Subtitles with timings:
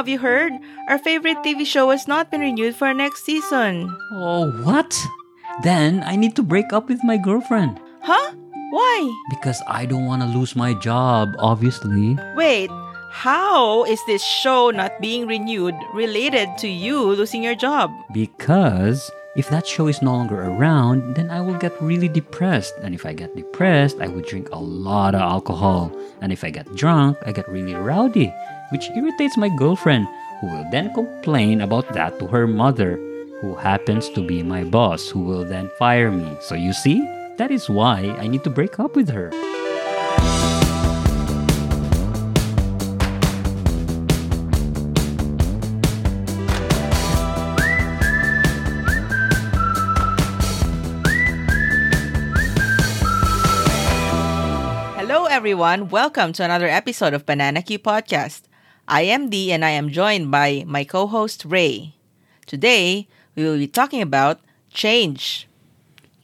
[0.00, 0.56] have you heard?
[0.88, 3.84] Our favorite TV show has not been renewed for next season.
[4.16, 4.96] Oh, what?
[5.62, 7.78] Then I need to break up with my girlfriend.
[8.00, 8.32] Huh?
[8.70, 8.96] Why?
[9.28, 12.16] Because I don't want to lose my job, obviously.
[12.34, 12.70] Wait,
[13.12, 17.92] how is this show not being renewed related to you losing your job?
[18.14, 19.04] Because
[19.36, 22.72] if that show is no longer around, then I will get really depressed.
[22.80, 25.92] And if I get depressed, I will drink a lot of alcohol.
[26.22, 28.32] And if I get drunk, I get really rowdy,
[28.70, 30.06] which irritates my girlfriend,
[30.40, 32.96] who will then complain about that to her mother,
[33.40, 36.36] who happens to be my boss, who will then fire me.
[36.40, 37.00] So you see,
[37.36, 39.30] that is why I need to break up with her.
[54.94, 55.88] Hello, everyone.
[55.88, 58.42] Welcome to another episode of Banana Q Podcast.
[58.90, 61.94] I am Dee and I am joined by my co host Ray.
[62.46, 65.46] Today, we will be talking about change.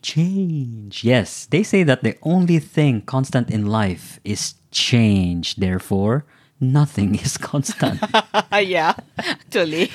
[0.02, 1.04] Change.
[1.04, 5.56] Yes, they say that the only thing constant in life is change.
[5.56, 6.24] Therefore,
[6.60, 8.00] nothing is constant.
[8.52, 9.88] yeah, actually.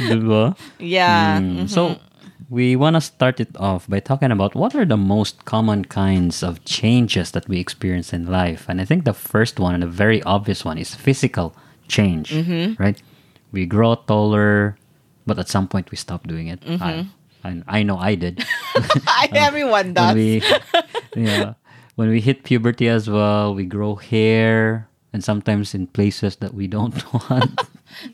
[0.00, 0.56] Diba?
[0.80, 1.40] yeah.
[1.40, 2.00] Mm, So,
[2.50, 6.42] we want to start it off by talking about what are the most common kinds
[6.42, 8.66] of changes that we experience in life.
[8.68, 11.54] And I think the first one and a very obvious one is physical
[11.86, 12.74] change, mm-hmm.
[12.82, 13.00] right?
[13.52, 14.76] We grow taller,
[15.26, 16.60] but at some point we stop doing it.
[16.62, 16.82] Mm-hmm.
[16.82, 17.06] I,
[17.44, 18.44] I, I know I did.
[19.20, 20.14] Um, everyone when does.
[20.14, 20.42] we
[21.16, 21.54] yeah
[21.94, 26.66] when we hit puberty as well we grow hair and sometimes in places that we
[26.66, 26.94] don't
[27.30, 27.60] want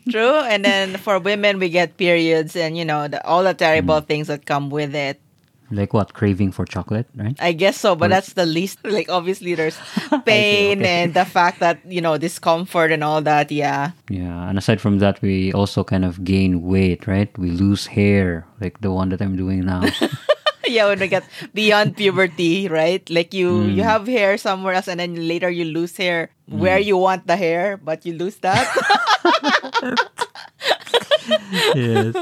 [0.09, 0.39] True.
[0.41, 4.07] And then for women, we get periods and, you know, the, all the terrible Mm.
[4.07, 5.21] things that come with it.
[5.69, 8.79] like what craving for chocolate right I guess so, but that's the least.
[8.87, 9.75] Like, obviously, there's
[10.25, 11.03] pain okay.
[11.03, 13.51] and the fact that, you know, discomfort and all that.
[13.51, 13.91] Yeah.
[14.09, 18.47] yeah and aside from that we also kind of gain weight right we lose hair
[18.63, 19.83] like the one that i'm doing now
[20.71, 21.23] yeah, when we get
[21.53, 23.03] beyond puberty, right?
[23.09, 23.75] Like, you, Mm.
[23.75, 27.35] you have hair somewhere else and then later you lose hair where you want the
[27.35, 28.63] hair, but you lose that.
[31.75, 32.15] yes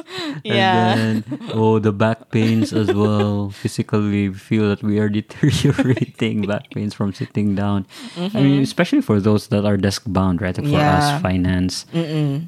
[0.43, 0.93] Yeah.
[0.97, 6.41] and then oh the back pains as well physically we feel that we are deteriorating
[6.47, 7.85] back pains from sitting down
[8.17, 10.81] i mean especially for those that are desk bound right like for Mm-hmm.
[10.81, 10.97] Yeah.
[11.17, 11.85] us finance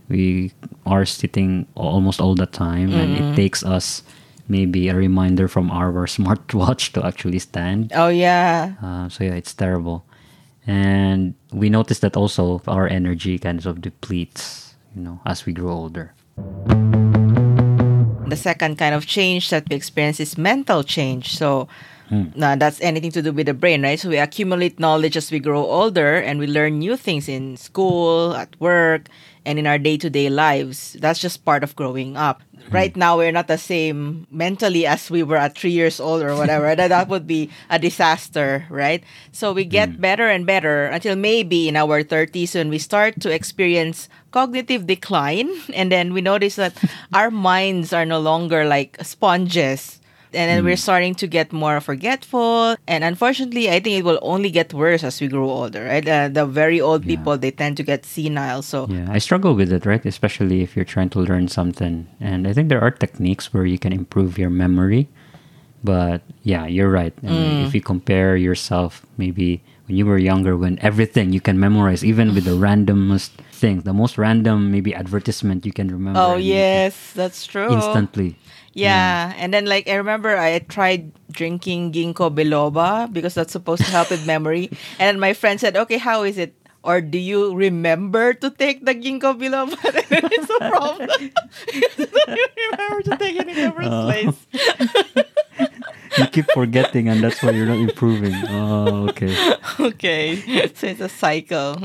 [0.10, 0.52] we
[0.86, 4.02] are sitting almost all the time and it takes us
[4.48, 8.74] maybe a reminder from our smartwatch to actually stand oh, yeah.
[8.82, 10.06] uh, so yeah it's terrible
[10.66, 15.72] and we notice that also our energy kind of depletes you know as we grow
[15.72, 16.14] older
[18.28, 21.38] The second kind of change that we experience is mental change.
[21.38, 21.68] So,
[22.12, 24.00] nah, that's anything to do with the brain, right?
[24.00, 28.36] So, we accumulate knowledge as we grow older and we learn new things in school,
[28.36, 29.08] at work,
[29.48, 31.00] and in our day to day lives.
[31.00, 32.44] That's just part of growing up.
[32.70, 36.36] Right now, we're not the same mentally as we were at three years old or
[36.36, 36.76] whatever.
[36.76, 39.02] that, that would be a disaster, right?
[39.32, 40.02] So, we get mm.
[40.02, 45.50] better and better until maybe in our 30s when we start to experience cognitive decline
[45.74, 46.76] and then we notice that
[47.14, 50.02] our minds are no longer like sponges
[50.34, 54.50] and then we're starting to get more forgetful and unfortunately i think it will only
[54.50, 57.84] get worse as we grow older right uh, the very old people they tend to
[57.84, 60.04] get senile so Yeah, I struggle with it, right?
[60.06, 62.08] Especially if you're trying to learn something.
[62.20, 65.08] And I think there are techniques where you can improve your memory.
[65.84, 67.14] But yeah, you're right.
[67.24, 72.04] Mean, If you compare yourself maybe when you were younger, when everything you can memorize,
[72.04, 76.22] even with the randomest things the most random maybe advertisement you can remember.
[76.22, 78.36] oh yes that's true Instantly.
[78.78, 83.92] Yeah and then like i remember i tried drinking ginkgo biloba because that's supposed to
[83.92, 86.54] help with memory and my friend said okay how is it
[86.88, 89.76] or do you remember to take the ginkgo biloba?
[89.84, 91.10] it's a problem.
[91.76, 94.08] you remember to take it in the first oh.
[94.08, 94.40] place.
[96.18, 98.34] You keep forgetting and that's why you're not improving.
[98.48, 99.36] Oh, okay.
[99.80, 100.72] okay.
[100.74, 101.76] So it's a cycle.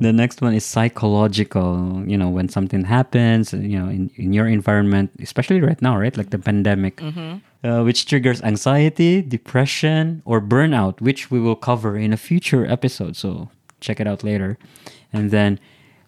[0.00, 2.02] The next one is psychological.
[2.06, 6.16] You know, when something happens, you know, in, in your environment, especially right now, right?
[6.16, 12.12] Like the pandemic, uh, which triggers anxiety, depression, or burnout, which we will cover in
[12.12, 13.16] a future episode.
[13.16, 13.50] So
[13.80, 14.58] check it out later.
[15.12, 15.58] And then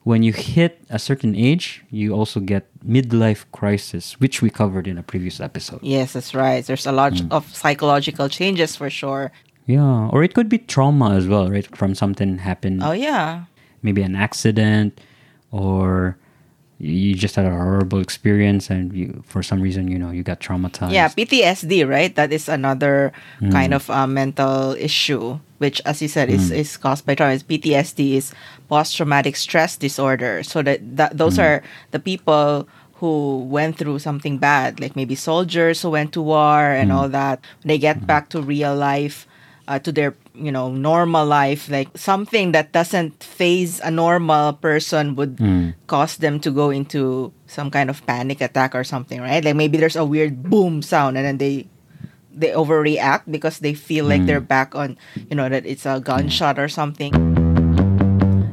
[0.04, 4.96] when you hit a certain age, you also get midlife crisis, which we covered in
[4.98, 5.81] a previous episode.
[5.82, 6.64] yes, that's right.
[6.64, 9.31] There's a lot of psychological changes for sure.
[9.66, 11.66] Yeah, or it could be trauma as well, right?
[11.76, 12.82] From something happened.
[12.82, 13.44] Oh, yeah.
[13.82, 15.00] Maybe an accident
[15.50, 16.16] or
[16.80, 20.40] you just had a horrible experience and you for some reason you know you got
[20.40, 22.14] traumatized Yeah, PTSD, right?
[22.16, 23.52] That is another mm.
[23.52, 25.38] kind of uh, mental issue.
[25.60, 26.56] which, as you said, is, mm.
[26.56, 27.36] is caused by trauma.
[27.36, 28.32] PTSD is
[28.72, 30.42] post traumatic stress disorder.
[30.42, 31.44] So that, that those mm.
[31.44, 36.64] are the people who went through something bad, like maybe soldiers who went to war
[36.64, 37.44] and all that.
[37.60, 39.28] They get back to real life,
[39.70, 45.14] uh, to their you know normal life, like something that doesn't phase a normal person
[45.14, 45.38] would
[45.87, 49.44] cause them to go into some kind of panic attack or something, right?
[49.44, 51.70] Like maybe there's a weird boom sound and then they
[52.34, 54.99] they overreact because they feel like they're back on
[55.31, 57.39] you know that it's a gunshot or something.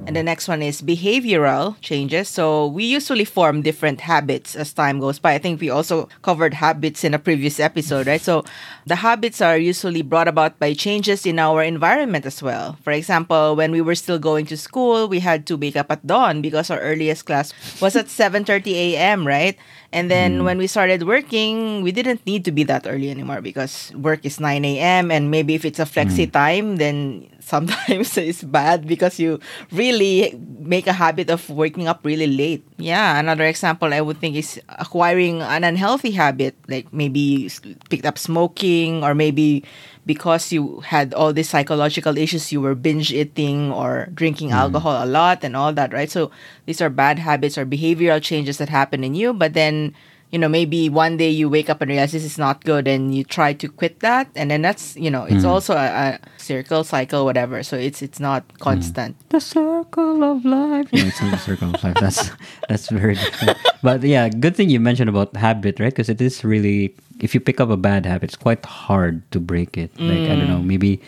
[0.07, 2.29] And the next one is behavioral changes.
[2.29, 5.33] So we usually form different habits as time goes by.
[5.33, 8.21] I think we also covered habits in a previous episode, right?
[8.21, 8.45] So
[8.85, 12.77] the habits are usually brought about by changes in our environment as well.
[12.83, 16.07] For example, when we were still going to school, we had to wake up at
[16.07, 17.51] dawn because our earliest class
[17.81, 19.59] was at 7:30 a.m., right?
[19.97, 20.43] And then mm.
[20.45, 24.39] when we started working, we didn't need to be that early anymore because work is
[24.39, 25.09] 9 a.m.
[25.09, 26.31] And maybe if it's a flexi mm.
[26.31, 29.39] time, then sometimes it's bad because you
[29.71, 32.61] really make a habit of waking up really late.
[32.77, 37.49] Yeah, another example I would think is acquiring an unhealthy habit, like maybe you
[37.89, 39.63] picked up smoking or maybe
[40.05, 44.61] because you had all these psychological issues, you were binge eating or drinking hmm.
[44.61, 46.09] alcohol a lot and all that, right?
[46.09, 46.29] So
[46.65, 49.95] these are bad habits or behavioral changes that happen in you, but then
[50.31, 53.15] you know maybe one day you wake up and realize this is not good and
[53.15, 55.49] you try to quit that and then that's you know it's hmm.
[55.49, 58.57] also a, a circle cycle whatever so it's it's not hmm.
[58.57, 60.87] constant The circle of life.
[60.93, 61.95] No, it's not the circle of life.
[61.99, 62.31] That's
[62.69, 63.57] that's very different.
[63.83, 65.91] But yeah, good thing you mentioned about habit, right?
[65.91, 69.39] Because it is really, if you pick up a bad habit, it's quite hard to
[69.39, 69.91] break it.
[69.99, 70.65] Like I don't know, mm.
[70.65, 71.01] maybe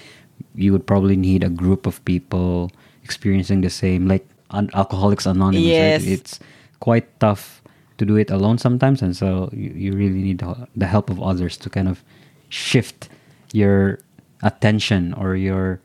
[0.54, 2.72] you would probably need a group of people
[3.04, 5.64] experiencing the same, like un- Alcoholics Anonymous.
[5.64, 6.04] Yes.
[6.04, 6.12] Right?
[6.12, 6.40] It's
[6.80, 7.59] quite tough
[8.00, 11.58] to do it alone sometimes, and so you, you really need the, help of others
[11.58, 12.04] to kind of
[12.50, 13.10] shift
[13.54, 14.00] your
[14.42, 15.80] attention or your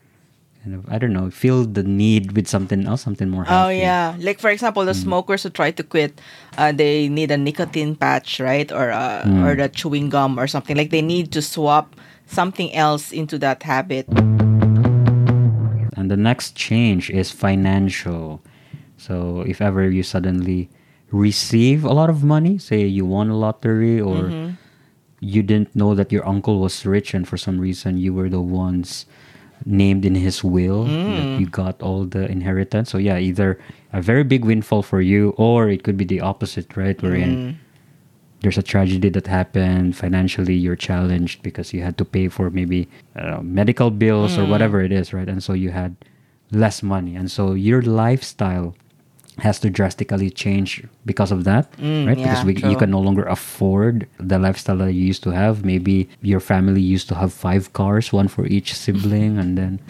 [0.63, 4.17] kind of I don't know, feel the need with something else, something more Oh yeah,
[4.19, 6.21] like for example, the smokers who try to quit,
[6.57, 10.77] uh, they need a nicotine patch, right, or uh, or the chewing gum or something.
[10.77, 11.95] Like they need to swap
[12.27, 14.09] something else into that habit.
[15.97, 18.41] And the next change is financial.
[18.97, 20.71] So if ever you suddenly
[21.11, 24.51] receive a lot of money, say you won a lottery or mm-hmm.
[25.21, 28.41] you didn't know that your uncle was rich and for some reason you were the
[28.41, 29.07] ones
[29.65, 31.41] named in his will that mm.
[31.41, 32.91] you got all the inheritance.
[32.91, 33.59] So yeah, either
[33.93, 37.01] a very big windfall for you or it could be the opposite, right?
[37.01, 37.57] Wherein mm.
[38.41, 42.89] there's a tragedy that happened financially you're challenged because you had to pay for maybe
[43.17, 44.51] uh, medical bills or mm.
[44.51, 45.29] whatever it is right?
[45.29, 45.97] And so you had
[46.51, 47.17] less money.
[47.17, 48.77] And so your lifestyle
[49.39, 54.07] has to drastically change because of that right because we, you can no longer afford
[54.19, 58.13] the lifestyle that you used to have maybe your family used to have five cars
[58.13, 59.81] one for each sibling and then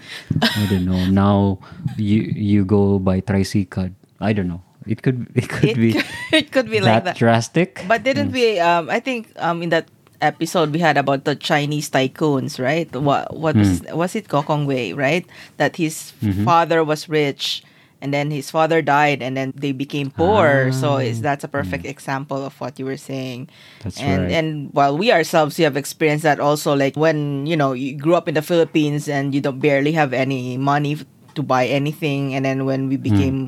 [0.57, 1.59] i don't know now
[1.99, 6.07] you you go by tricycle i don't know it could it could It, be could-
[6.33, 7.17] it could be that, like that.
[7.17, 8.59] drastic But didn't we?
[8.61, 9.89] Um, I think um, in that
[10.21, 12.89] episode we had about the Chinese tycoons, right?
[12.97, 15.25] What what was was it Gokong Wei, right?
[15.57, 16.13] That his
[16.45, 17.61] father was rich,
[18.01, 20.73] and then his father died, and then they became poor.
[20.73, 23.49] so ah, is that's a perfect example of what you were saying.
[23.83, 24.33] That's and right.
[24.33, 26.75] and while we ourselves, we have experienced that also.
[26.77, 30.13] Like when you know you grew up in the Philippines and you don't barely have
[30.13, 30.99] any money
[31.35, 33.03] to buy anything, and then when we hmm.
[33.03, 33.39] became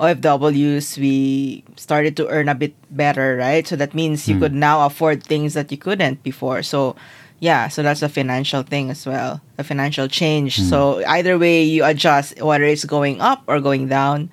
[0.00, 3.66] OFWs, we started to earn a bit better, right?
[3.66, 4.42] So that means you hmm.
[4.42, 6.62] could now afford things that you couldn't before.
[6.62, 6.96] So
[7.40, 10.56] yeah, so that's a financial thing as well, a financial change.
[10.56, 10.62] Hmm.
[10.64, 14.30] So either way, you adjust whether it's going up or going down.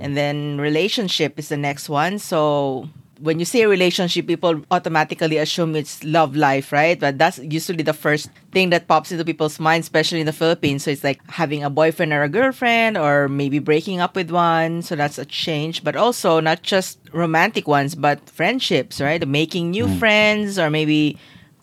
[0.00, 2.18] And then relationship is the next one.
[2.18, 2.88] So
[3.20, 6.98] when you say relationship, people automatically assume it's love life, right?
[6.98, 10.84] But that's usually the first thing that pops into people's minds, especially in the Philippines.
[10.84, 14.82] So it's like having a boyfriend or a girlfriend, or maybe breaking up with one.
[14.82, 15.84] So that's a change.
[15.84, 19.26] But also not just romantic ones, but friendships, right?
[19.26, 19.98] Making new mm.
[19.98, 21.18] friends, or maybe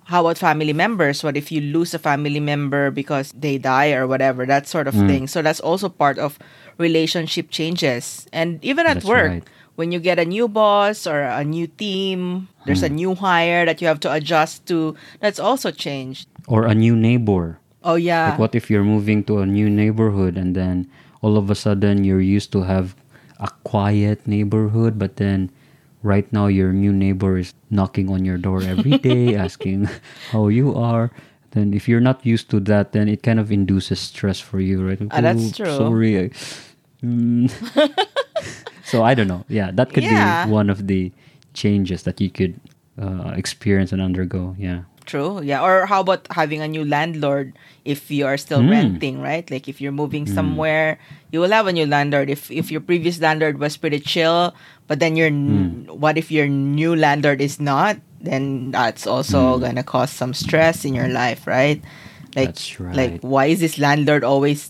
[0.05, 1.23] how about family members?
[1.23, 4.45] What if you lose a family member because they die or whatever?
[4.45, 5.07] That sort of mm.
[5.07, 5.27] thing.
[5.27, 6.39] So that's also part of
[6.77, 8.27] relationship changes.
[8.31, 9.43] And even at That's work, right.
[9.77, 13.79] When you get a new boss or a new team, there's a new hire that
[13.79, 14.97] you have to adjust to.
[15.21, 16.25] That's also changed.
[16.49, 17.59] or a new neighbor.
[17.85, 18.31] Oh yeah.
[18.35, 20.89] Like what if you're moving to a new neighborhood and then
[21.21, 22.95] all of a sudden you're used to have
[23.39, 25.51] a quiet neighborhood, but then
[26.03, 29.91] right now your new neighbor is knocking on your door every day asking
[30.31, 31.11] how you are.
[31.51, 34.87] Then if you're not used to that, then it kind of induces stress for you,
[34.87, 34.99] right?
[35.11, 35.75] Ah, that's "Oh, true.
[35.77, 36.13] Sorry.
[36.17, 36.29] I-
[37.03, 37.49] Mm.
[38.83, 39.43] so I don't know.
[39.49, 40.45] Yeah, that could Yeah.
[40.45, 41.11] be one of the
[41.53, 42.59] changes that you could
[42.99, 44.55] uh, experience and undergo.
[44.57, 44.83] Yeah.
[45.07, 45.39] true.
[45.39, 45.63] Yeah.
[45.63, 47.55] Or how about having a new landlord
[47.87, 48.75] if you are still Hmm.
[48.75, 49.47] renting, right?
[49.47, 50.99] Like if you're moving somewhere,
[51.31, 52.27] you will have a new landlord.
[52.27, 54.51] If if your previous landlord was pretty chill,
[54.91, 55.95] but then your n Hmm.
[55.95, 58.03] what if your new landlord is not?
[58.19, 59.15] Then that's Hmm.
[59.15, 61.79] also gonna cause some stress in your life, right?
[62.35, 64.67] Like That's like why is this landlord always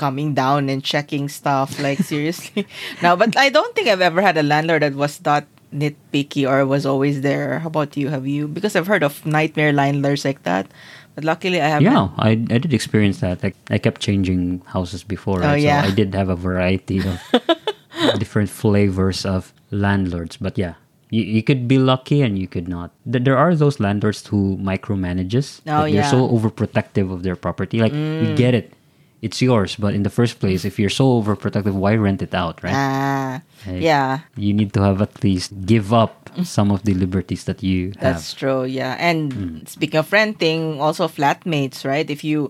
[0.00, 1.76] coming down and checking stuff?
[1.76, 2.64] Like seriously.
[3.04, 6.64] no, but I don't think I've ever had a landlord that was that nitpicky or
[6.64, 7.60] was always there.
[7.60, 8.08] How about you?
[8.08, 8.48] Have you?
[8.48, 10.66] Because I've heard of nightmare landlords like that,
[11.14, 11.92] but luckily I haven't.
[11.92, 13.44] Yeah, I, I did experience that.
[13.44, 15.84] Like I kept changing houses before, Oh, yeah.
[15.84, 17.20] So I did have a variety of
[18.18, 20.36] different flavors of landlords.
[20.40, 20.74] But yeah,
[21.10, 22.90] you, you could be lucky and you could not.
[23.04, 25.60] There are those landlords who micromanages.
[25.66, 25.86] Oh, yeah.
[25.86, 25.92] Mm.
[25.94, 27.78] They're so overprotective of their property.
[27.80, 28.74] Like we get it.
[29.22, 32.62] It's yours, but in the first place, if you're so overprotective, why rent it out,
[32.64, 32.72] right?
[32.74, 37.44] Ah, Like, yeah, You need to have at least give up some of the liberties
[37.44, 38.64] that you that's true.
[38.64, 39.68] Yeah, and Mm.
[39.68, 42.08] speaking of renting, also flatmates, right?
[42.08, 42.48] If you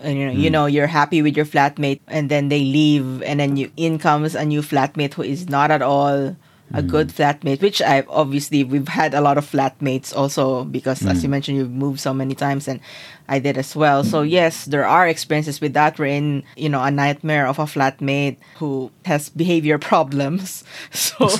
[0.00, 0.40] uh, you know, Mm.
[0.40, 3.98] you know, you're happy with your flatmate, and then they leave, and then you in
[3.98, 6.38] comes a new flatmate who is not at all
[6.74, 6.88] a Mm.
[6.88, 7.62] good flatmate.
[7.62, 11.22] Which I obviously we've had a lot of flatmates also because, as Mm.
[11.22, 12.80] you mentioned, you've moved so many times, and
[13.28, 14.04] I did as well.
[14.04, 15.98] So yes, there are experiences with that.
[15.98, 20.64] We're in you know a nightmare of a flatmate who has behavior problems.
[20.92, 21.28] So.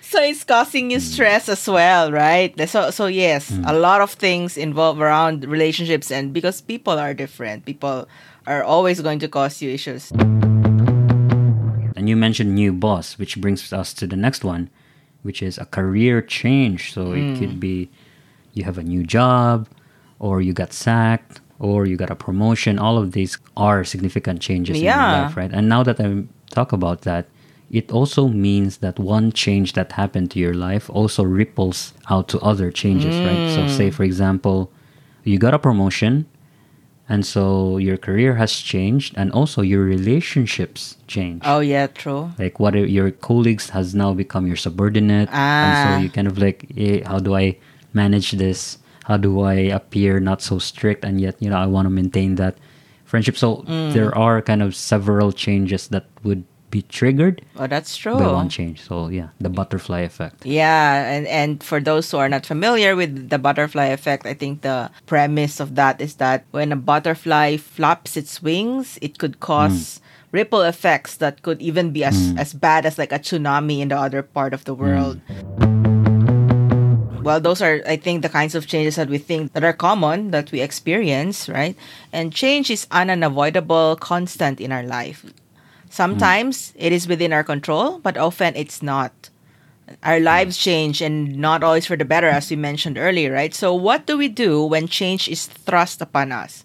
[0.00, 4.56] so it's causing you stress as well right so so yes a lot of things
[4.56, 8.06] involve around relationships and because people are different people
[8.46, 10.12] are always going to cause you issues
[12.02, 14.70] And you mentioned new boss, which brings us to the next one,
[15.22, 16.92] which is a career change.
[16.92, 17.38] So it hmm.
[17.38, 17.90] could be
[18.54, 19.68] you have a new job,
[20.18, 22.76] or you got sacked, or you got a promotion.
[22.76, 25.52] All of these are significant changes in your life, right?
[25.52, 27.26] And now that I talk about that,
[27.70, 32.40] it also means that one change that happened to your life also ripples out to
[32.40, 33.54] other changes, right?
[33.54, 33.68] So, hmm.
[33.68, 34.72] say for example,
[35.22, 36.26] you got a promotion,
[37.12, 41.44] and so your career has changed, and also your relationships change.
[41.44, 42.32] Oh yeah true.
[42.40, 45.28] Like what your colleagues has now become your subordinate?
[45.28, 45.82] And Ah.
[45.84, 47.60] so you kind of like eh, how do i
[47.92, 48.78] manage this?
[49.04, 51.04] How do i appear not so strict?
[51.04, 52.56] And yet you know i want to maintain that
[53.04, 53.36] friendship.
[53.36, 53.92] So Mm.
[53.92, 58.48] there are kind of several changes that would be triggered oh that's true by one
[58.48, 62.96] change so yeah the butterfly effect Yeah, and and for those who are not familiar
[62.96, 67.56] with the butterfly effect, I think the premise of that is that when a butterfly
[67.58, 70.00] flaps its wings, it could cause mm.
[70.32, 72.38] ripple effects that could even be as mm.
[72.38, 75.20] as bad as like a tsunami in the other part of the world.
[75.28, 75.82] Mm.
[77.22, 80.34] Well, those are, I think, the kinds of changes that we think that are common
[80.34, 81.78] that we experience, right?
[82.10, 85.22] And change is an unavoidable constant in our life.
[85.92, 89.28] Sometimes it is within our control, but often it's not.
[90.02, 93.52] Our lives change and not always for the better as we mentioned earlier right?
[93.52, 96.64] So what do we do when change is thrust upon us?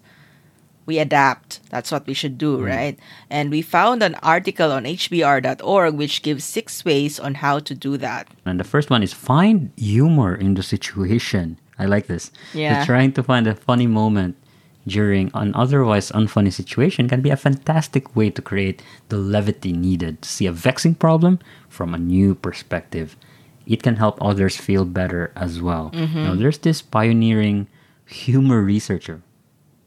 [0.86, 1.60] We adapt.
[1.68, 2.72] That's what we should do mm.
[2.72, 2.98] right?
[3.28, 7.98] And we found an article on hbr.org which gives six ways on how to do
[7.98, 8.28] that.
[8.46, 11.60] And the first one is find humor in the situation.
[11.78, 12.32] I like this.
[12.54, 12.80] Yeah.
[12.80, 14.40] So trying to find a funny moment
[14.88, 20.22] during an otherwise unfunny situation can be a fantastic way to create the levity needed
[20.22, 23.16] to see a vexing problem from a new perspective.
[23.66, 25.92] It can help others feel better as well.
[25.94, 26.24] Mm-hmm.
[26.24, 27.68] Now, there's this pioneering
[28.06, 29.22] humor researcher.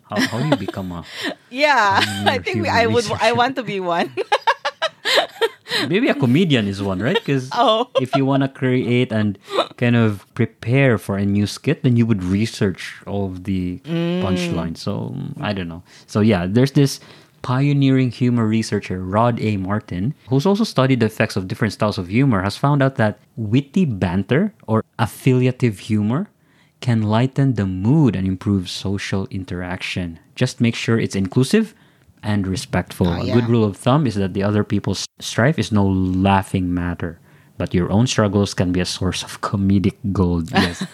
[0.09, 1.05] How, how do you become a
[1.49, 4.11] yeah i think we, i would i want to be one
[5.89, 7.15] maybe a comedian is one, right?
[7.17, 7.89] Because Oh.
[7.99, 9.37] if you want to create and
[9.77, 14.21] kind of prepare for a new skit, then you would research all of the Mm.
[14.21, 14.77] punchlines.
[14.77, 15.83] So I don't know.
[16.07, 16.99] So yeah, there's this
[17.41, 19.57] pioneering humor researcher Rod A.
[19.57, 23.17] Martin, who's also studied the effects of different styles of humor, has found out that
[23.35, 26.29] witty banter or affiliative humor
[26.81, 30.19] can lighten the mood and improve social interaction.
[30.35, 31.73] Just make sure it's inclusive
[32.23, 33.07] and respectful.
[33.07, 36.73] Ah, A good rule of thumb is that the other people's strife is no laughing
[36.73, 37.19] matter,
[37.57, 40.49] but your own struggles can be a source of comedic gold.
[40.55, 40.85] Yes.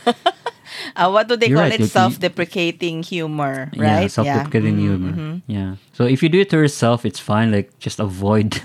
[0.96, 4.01] uh, what do they You're call right, it self-deprecating humor right?
[4.03, 5.41] Yeah, self-deprecating Mm-hmm, humor.
[5.48, 5.75] Yeah.
[5.93, 7.51] So if you do it to yourself, it's fine.
[7.51, 8.60] Like just avoid,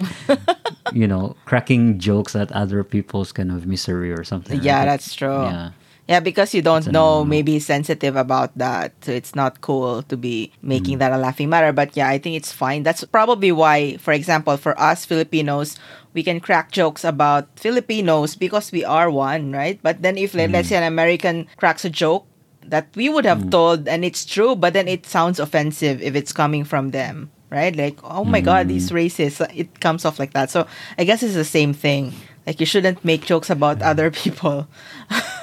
[0.92, 4.62] you know, cracking jokes at other people's kind of misery or something.
[4.62, 4.84] Yeah, right?
[4.86, 5.42] That's true.
[5.46, 5.70] Yeah.
[6.08, 8.92] Yeah, because you don't know, maybe sensitive about that.
[9.04, 10.98] So it's not cool to be making mm.
[10.98, 11.72] that a laughing matter.
[11.72, 12.82] But yeah, I think it's fine.
[12.82, 15.78] That's probably why, for example, for us Filipinos,
[16.12, 19.78] we can crack jokes about Filipinos because we are one, right?
[19.82, 20.70] But then if, let- let's mm.
[20.70, 22.26] say, an American cracks a joke
[22.66, 23.50] that we would have mm.
[23.50, 27.74] told and it's true, but then it sounds offensive if it's coming from them, right?
[27.74, 29.40] Like, oh my God, these racists.
[29.40, 30.50] Uh, it comes off like that.
[30.50, 30.66] So
[30.98, 32.12] I guess it's the same thing.
[32.46, 34.66] Like, you shouldn't make jokes about other people.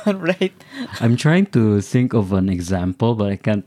[0.16, 0.54] right?
[1.02, 3.66] I'm trying to think of an example, but I can't.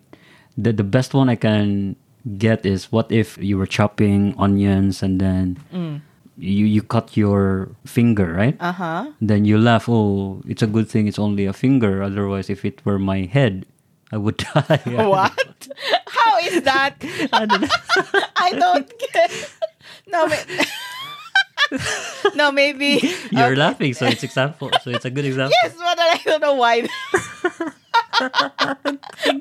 [0.56, 1.96] The, the best one I can
[2.38, 5.58] get is what if you were chopping onions and then
[6.38, 8.56] you, you cut your finger, right?
[8.60, 9.10] Uh huh.
[9.20, 12.02] Then you laugh, oh, it's a good thing it's only a finger.
[12.02, 13.64] Otherwise, if it were my head,
[14.12, 14.80] I would die.
[14.86, 15.68] What?
[16.06, 16.94] How is that?
[17.32, 17.70] I don't.
[18.36, 19.50] I don't get.
[20.06, 20.34] No, ma-
[22.34, 23.00] no, maybe.
[23.30, 24.70] You're laughing, so it's example.
[24.82, 25.54] So it's a good example.
[25.62, 26.86] Yes, but I don't know why.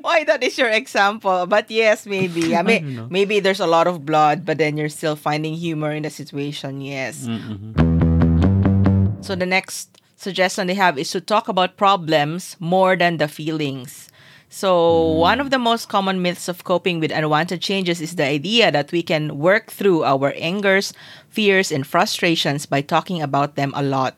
[0.00, 1.46] why that is your example?
[1.46, 2.56] But yes, maybe.
[2.56, 5.54] I I mean, don't maybe there's a lot of blood, but then you're still finding
[5.54, 6.80] humor in the situation.
[6.80, 7.26] Yes.
[7.26, 9.22] Mm-hmm.
[9.22, 14.08] So the next suggestion they have is to talk about problems more than the feelings.
[14.52, 15.16] So mm.
[15.16, 18.92] one of the most common myths of coping with unwanted changes is the idea that
[18.92, 20.92] we can work through our angers,
[21.30, 24.14] fears, and frustrations by talking about them a lot.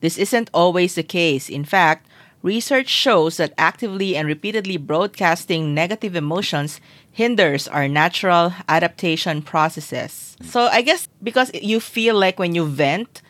[0.00, 1.48] This isn't always the case.
[1.48, 2.08] In fact,
[2.42, 6.80] research shows that actively and repeatedly broadcasting negative emotions
[7.12, 10.36] hinders our natural adaptation processes.
[10.42, 13.22] So I guess because you feel like when you vent,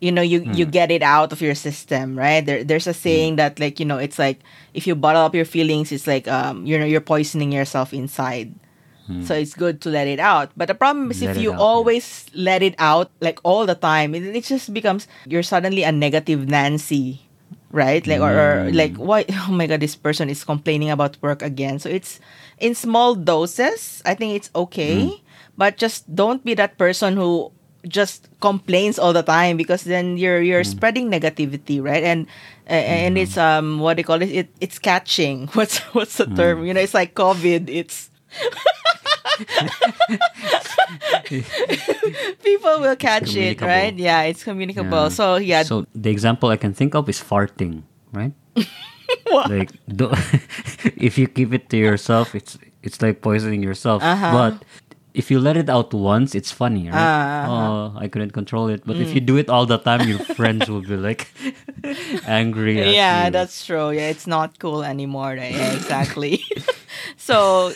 [0.00, 0.70] you know you you hmm.
[0.70, 2.44] get it out of your system right?
[2.44, 3.02] There there's a hmm.
[3.02, 4.40] saying that like you know it's like
[4.74, 8.54] if you bottle up your feelings it's like um you know you're poisoning yourself inside.
[9.06, 9.24] Hmm.
[9.24, 10.52] So it's good to let it out.
[10.56, 11.64] But the problem is Let if you out, yeah.
[11.64, 15.92] always let it out like all the time it, it just becomes you're suddenly a
[15.92, 17.22] negative nancy
[17.70, 18.06] right?
[18.06, 21.78] Like or, or like why oh my god this person is complaining about work again.
[21.78, 22.20] So it's
[22.58, 25.10] in small doses i think it's okay.
[25.58, 27.50] But just don't be that person who
[27.86, 32.02] just complains all the time because then you're you're spreading negativity right?
[32.02, 32.26] And
[32.68, 35.46] uh, and it's um what they call it, it it's catching.
[35.54, 36.64] What's what's the term?
[36.64, 37.68] You know it's like covid.
[37.68, 38.10] It's
[42.42, 43.94] people will catch it right?
[43.94, 45.10] Yeah it's communicable.
[45.10, 45.62] So yeah.
[45.62, 47.82] So the example I can think of is farting,
[48.12, 48.32] right?
[49.32, 50.10] Like, do,
[50.96, 54.02] if you keep it to yourself, it's it's like poisoning yourself.
[54.02, 54.32] Uh-huh.
[54.32, 54.64] But
[55.14, 56.94] if you let it out once, it's funny, right?
[56.94, 57.48] Uh-huh.
[57.50, 58.82] Oh, I couldn't control it.
[58.86, 59.14] But if Mm.
[59.14, 61.28] you do it all the time, your friends will be like
[62.24, 62.80] angry.
[62.80, 63.30] Yeah you.
[63.32, 65.54] that's true yeah it's not cool anymore right?
[65.54, 66.44] yeah exactly
[67.16, 67.72] so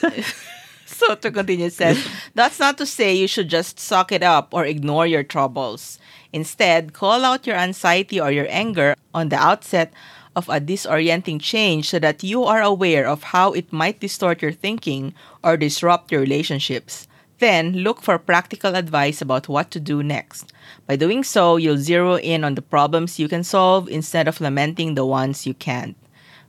[0.87, 2.05] so to continue says
[2.35, 5.99] that's not to say you should just suck it up or ignore your troubles
[6.33, 9.93] instead call out your anxiety or your anger on the outset
[10.37, 14.53] of a disorienting change so that you are aware of how it might distort your
[14.53, 15.13] thinking
[15.45, 17.07] or disrupt your relationships
[17.43, 20.53] then look for practical advice about what to do next.
[20.87, 24.95] By doing so, you'll zero in on the problems you can solve instead of lamenting
[24.95, 25.97] the ones you can't.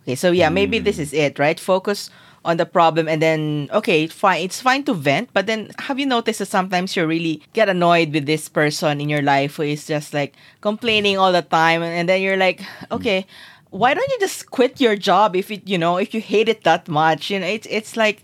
[0.03, 1.59] Okay, so yeah, maybe this is it, right?
[1.59, 2.09] Focus
[2.45, 4.43] on the problem and then okay, fine.
[4.43, 8.11] It's fine to vent, but then have you noticed that sometimes you really get annoyed
[8.11, 12.09] with this person in your life who is just like complaining all the time and
[12.09, 13.25] then you're like, okay,
[13.73, 16.63] why don't you just quit your job if it you know if you hate it
[16.63, 17.31] that much?
[17.33, 18.21] You know it's it's like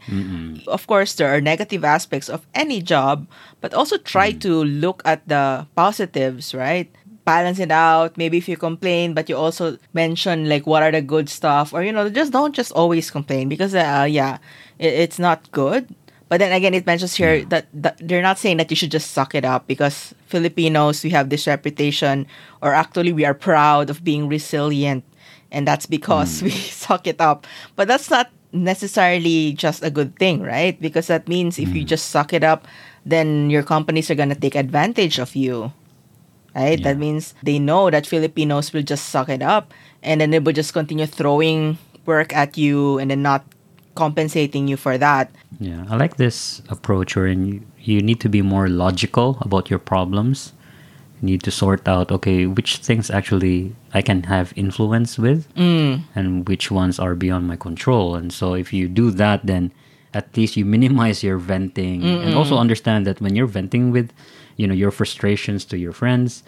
[0.67, 3.25] of course there are negative aspects of any job
[3.59, 6.87] but also try to look at the positives right?
[7.25, 8.17] Balance it out.
[8.17, 11.81] Maybe if you complain but you also mention like what are the good stuff or
[11.81, 14.37] you know just don't just always complain because uh, yeah
[14.77, 15.89] it, it's not good.
[16.29, 19.17] But then again it mentions here that, that they're not saying that you should just
[19.17, 22.27] suck it up because filipinos we have this reputation
[22.61, 25.01] or actually we are proud of being resilient
[25.51, 26.45] and that's because hmm.
[26.45, 26.51] we
[26.85, 27.47] suck it up.
[27.75, 30.79] But that's not necessarily just a good thing, right?
[30.81, 31.87] Because that means if you hmm.
[31.87, 32.67] just suck it up,
[33.05, 35.71] then your companies are going to take advantage of you.
[36.55, 36.81] Right?
[36.81, 40.51] That means they know that Filipinos will just suck it up and then they will
[40.51, 43.45] just continue throwing work at you and then not
[43.95, 45.31] compensating you for that.
[45.59, 49.79] Yeah, I like this approach wherein you, you need to be more logical about your
[49.79, 50.53] problems.
[51.21, 56.01] Need to sort out, okay, which things actually I can have influence with mm.
[56.15, 58.15] and which ones are beyond my control.
[58.15, 59.71] And so if you do that, then
[60.13, 64.11] at least you minimize your venting and also understand that when you're venting with,
[64.55, 66.43] you know, your frustrations to your friends,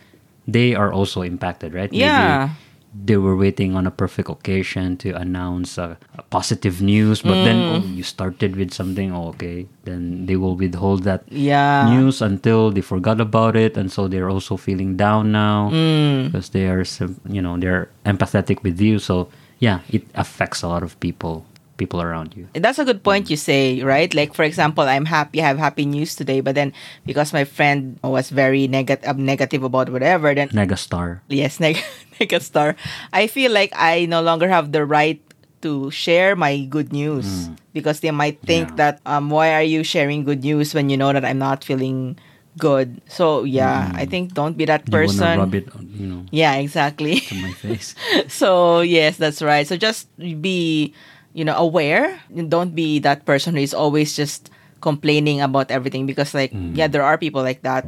[0.47, 1.91] they are also impacted, right?
[1.91, 2.49] Yeah.
[2.93, 5.97] They were waiting on a perfect occasion to announce a,
[6.30, 9.12] positive news, but then oh, you started with something.
[9.12, 11.88] Oh, okay, then they will withhold that Yeah.
[11.91, 16.32] news until they forgot about it, and so they're also feeling down now Mm.
[16.32, 16.84] because they are,
[17.27, 18.99] you know, they're empathetic with you.
[18.99, 19.27] So
[19.60, 21.45] yeah, it affects a lot of people,
[21.77, 22.47] people around you.
[22.56, 24.13] That's a good point you say, right?
[24.13, 26.71] Like for example, I'm happy I have happy news today, but then
[27.06, 31.19] because my friend was very negative negative about whatever, then Megastar.
[31.27, 31.84] yes, neg-
[32.41, 32.75] star.
[33.13, 35.21] I feel like I no longer have the right
[35.62, 37.53] to share my good news hmm.
[37.73, 38.75] because they might think Yeah.
[38.75, 42.17] that um why are you sharing good news when you know that I'm not feeling
[42.57, 42.99] good.
[43.07, 43.95] So yeah, hmm.
[43.95, 45.39] I think don't be that person.
[45.39, 47.21] rub it, you know, Yeah, exactly.
[47.31, 47.95] to my face.
[48.27, 49.65] so yes, that's right.
[49.67, 50.93] So just be,
[51.34, 52.19] you know, aware.
[52.34, 54.49] Don't be that person who is always just
[54.81, 56.73] complaining about everything because like hmm.
[56.75, 57.86] yeah, there are people like that.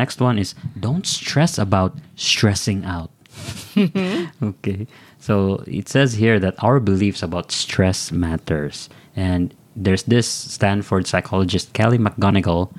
[0.00, 0.54] Next one is
[0.86, 3.10] don't stress about stressing out.
[4.50, 4.86] okay.
[5.18, 8.88] So it says here that our beliefs about stress matters.
[9.14, 12.72] And there's this Stanford psychologist Kelly McGonigal.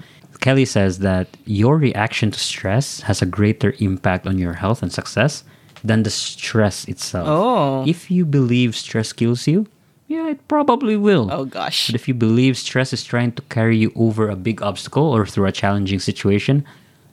[0.46, 4.92] Kelly says that your reaction to stress has a greater impact on your health and
[4.92, 5.44] success
[5.84, 7.28] than the stress itself.
[7.30, 7.86] Oh.
[7.86, 9.68] If you believe stress kills you,
[10.08, 11.30] yeah, it probably will.
[11.32, 11.88] Oh gosh.
[11.88, 15.26] But if you believe stress is trying to carry you over a big obstacle or
[15.28, 16.66] through a challenging situation,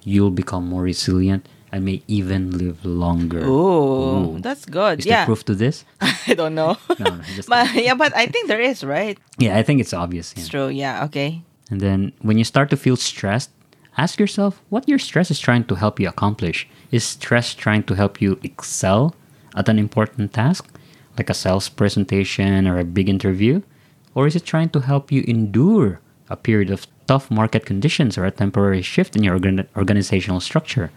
[0.08, 3.42] you'll become more resilient and may even live longer.
[3.44, 4.40] Oh, Ooh.
[4.40, 5.00] that's good.
[5.00, 5.16] Is yeah.
[5.16, 5.84] there proof to this?
[6.00, 6.76] I don't know.
[6.98, 9.18] No, no, just but yeah, but I think there is, right?
[9.38, 10.32] yeah, I think it's obvious.
[10.34, 10.40] yeah.
[10.40, 10.68] It's true.
[10.68, 11.04] Yeah.
[11.04, 11.42] Okay.
[11.70, 13.50] And then when you start to feel stressed,
[13.98, 16.66] ask yourself what your stress is trying to help you accomplish.
[16.90, 19.14] Is stress trying to help you excel
[19.54, 20.64] at an important task,
[21.18, 23.60] like a sales presentation or a big interview?
[24.14, 28.24] Or is it trying to help you endure a period of tough market conditions or
[28.24, 30.90] a temporary shift in your organ- organizational structure?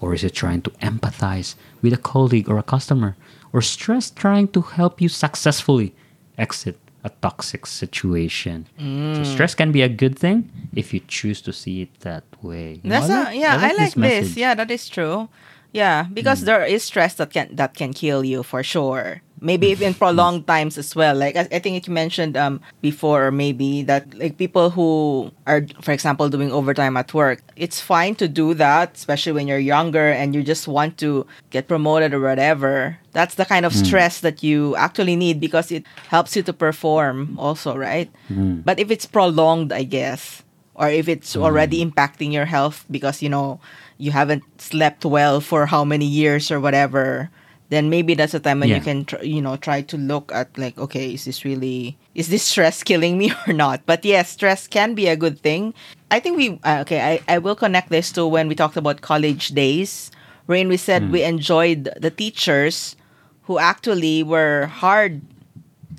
[0.00, 3.16] Or is it trying to empathize with a colleague or a customer?
[3.52, 5.94] Or stress trying to help you successfully
[6.36, 8.66] exit a toxic situation?
[8.78, 12.80] So stress can be a good thing if you choose to see it that way.
[12.84, 13.56] That's I a, like- yeah.
[13.60, 13.96] I like, this.
[13.96, 14.36] message.
[14.36, 15.28] Yeah, that is true.
[15.72, 16.46] Yeah, because Mm.
[16.46, 19.22] there is stress that can that can kill you for sure.
[19.40, 21.14] Maybe even in prolonged times as well.
[21.14, 25.92] Like I, I think you mentioned um before, maybe that like people who are, for
[25.92, 27.40] example, doing overtime at work.
[27.56, 31.68] It's fine to do that, especially when you're younger and you just want to get
[31.68, 32.96] promoted or whatever.
[33.12, 33.84] That's the kind of Mm.
[33.84, 38.08] stress that you actually need because it helps you to perform also, right?
[38.32, 38.64] Mm.
[38.64, 40.42] But if it's prolonged, I guess,
[40.74, 43.60] or if it's already impacting your health because you know
[43.98, 47.30] you haven't slept well for how many years or whatever,
[47.70, 50.56] then maybe that's the time when you can tr- you know try to look at
[50.58, 53.82] like okay, is this really is this stress killing me or not?
[53.86, 55.74] But yes, stress can be a good thing.
[56.10, 57.00] I think we uh, okay.
[57.00, 60.10] I I will connect this to when we talked about college days,
[60.46, 62.96] wherein we said we enjoyed the teachers
[63.44, 65.22] who actually were hard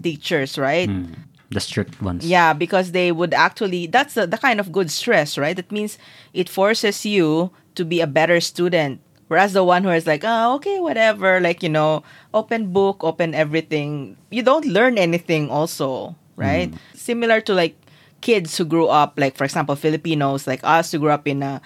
[0.01, 0.89] teachers, right?
[0.89, 1.15] Mm.
[1.51, 2.25] The strict ones.
[2.25, 5.55] Yeah, because they would actually that's the, the kind of good stress, right?
[5.55, 5.97] That means
[6.33, 9.01] it forces you to be a better student.
[9.35, 13.35] Whereas the one who is like, oh, okay, whatever, like, you know, open book, open
[13.35, 16.71] everything, you don't learn anything also, right?
[16.71, 16.77] Mm.
[16.95, 17.75] Similar to like
[18.21, 21.59] kids who grew up, like, for example, Filipinos, like us who grew up in a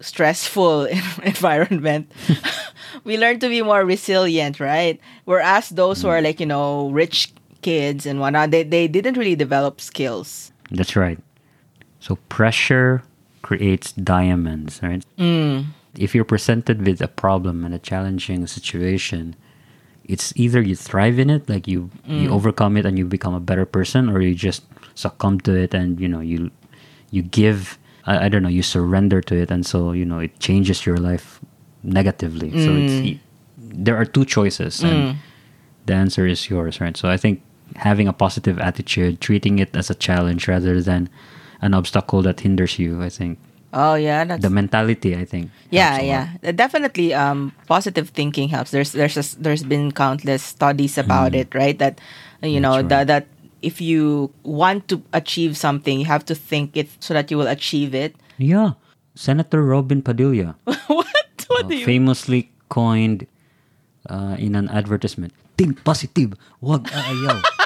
[0.00, 0.84] stressful
[1.24, 2.12] environment,
[3.04, 5.00] we learn to be more resilient, right?
[5.24, 6.24] Whereas those who are mm.
[6.24, 10.52] like, you know, rich kids and whatnot, they, they didn't really develop skills.
[10.70, 11.18] That's right.
[12.00, 13.02] So pressure
[13.40, 15.02] creates diamonds, right?
[15.16, 15.72] Mm.
[15.96, 19.34] If you're presented with a problem and a challenging situation,
[20.04, 22.32] it's either you thrive in it, like you you mm.
[22.32, 26.00] overcome it and you become a better person, or you just succumb to it and
[26.00, 26.50] you know you
[27.10, 30.40] you give I, I don't know you surrender to it, and so you know it
[30.40, 31.40] changes your life
[31.82, 32.50] negatively.
[32.50, 33.20] So it's mm.
[33.58, 35.16] there are two choices, and mm.
[35.86, 36.96] the answer is yours, right?
[36.96, 37.42] So I think
[37.76, 41.08] having a positive attitude, treating it as a challenge rather than
[41.60, 43.38] an obstacle that hinders you, I think
[43.72, 45.50] Oh yeah, that's the mentality, I think.
[45.70, 46.28] yeah, helps a lot.
[46.42, 46.52] yeah.
[46.52, 48.70] Definitely um positive thinking helps.
[48.72, 51.76] There's there's a, there's been countless studies about it, right?
[51.78, 52.00] That
[52.40, 52.88] you know, Hmm.
[52.88, 52.88] Right.
[52.88, 53.24] that that
[53.60, 57.50] if you want to achieve something, you have to think it so that you will
[57.50, 58.16] achieve it.
[58.38, 58.78] Yeah.
[59.18, 60.54] Senator Robin Padilla
[60.86, 61.06] what?
[61.48, 63.26] What uh, do you famously coined
[64.08, 67.42] uh, in an advertisement, think positive, wag aayaw.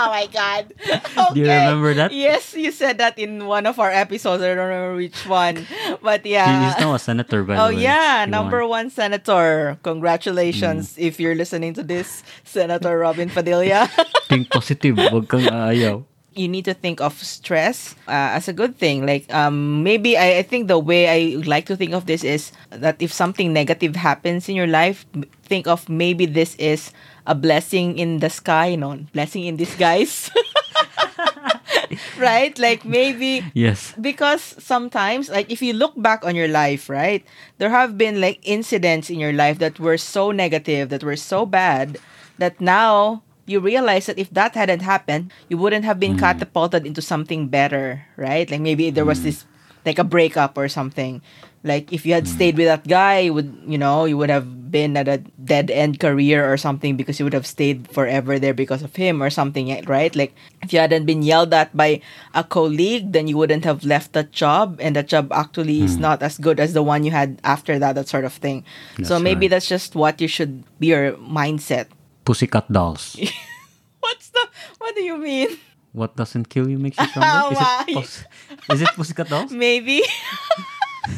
[0.00, 0.72] Oh my god.
[1.36, 2.08] Do you remember that?
[2.12, 4.40] Yes, you said that in one of our episodes.
[4.42, 5.66] I don't remember which one.
[6.00, 6.72] But yeah.
[6.72, 7.84] He's now a senator, by Oh the way.
[7.84, 9.76] Oh yeah, number one senator.
[9.84, 11.06] Congratulations Mm.
[11.06, 13.86] if you're listening to this, Senator Robin Padilla.
[14.28, 16.04] Think positive, wag kang aayaw.
[16.30, 19.04] you need to think of stress uh, as a good thing.
[19.04, 22.54] Like um, maybe I, I think the way I like to think of this is
[22.70, 25.04] that if something negative happens in your life,
[25.42, 26.94] think of maybe this is
[27.26, 30.30] a blessing in the sky, you know, blessing in disguise.
[32.18, 32.56] right?
[32.58, 33.94] Like maybe Yes.
[34.00, 37.24] because sometimes like if you look back on your life right
[37.58, 41.46] there have been like incidents in your life that were so negative that were so
[41.46, 41.98] bad
[42.38, 46.20] that now you realize that if that hadn't happened you wouldn't have been mm.
[46.20, 49.24] catapulted into something better right like maybe there was mm.
[49.24, 49.44] this
[49.84, 51.22] like a breakup or something
[51.62, 52.34] Like if you had hmm.
[52.34, 55.70] stayed with that guy, you would you know you would have been at a dead
[55.70, 59.28] end career or something because you would have stayed forever there because of him or
[59.28, 60.14] something, right?
[60.16, 62.00] Like if you hadn't been yelled at by
[62.32, 66.08] a colleague, then you wouldn't have left that job, and that job actually is hmm.
[66.08, 68.64] not as good as the one you had after that, that sort of thing.
[69.02, 69.50] so maybe right.
[69.50, 71.88] that's just what you should be your mindset.
[72.24, 73.20] Pussycat dolls.
[74.00, 74.48] What's the?
[74.78, 75.58] What do you mean?
[75.92, 77.54] what doesn't kill you makes you stronger.
[77.54, 78.24] Is it, pus-
[78.70, 79.52] is it Pussycat dolls?
[79.52, 80.02] Maybe.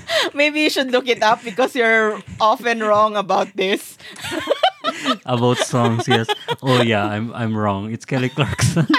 [0.35, 3.99] Maybe you should look it up because you're often wrong about this.
[5.27, 6.27] About songs, yes.
[6.61, 7.93] Oh yeah, I'm I'm wrong.
[7.93, 8.87] It's Kelly Clarkson.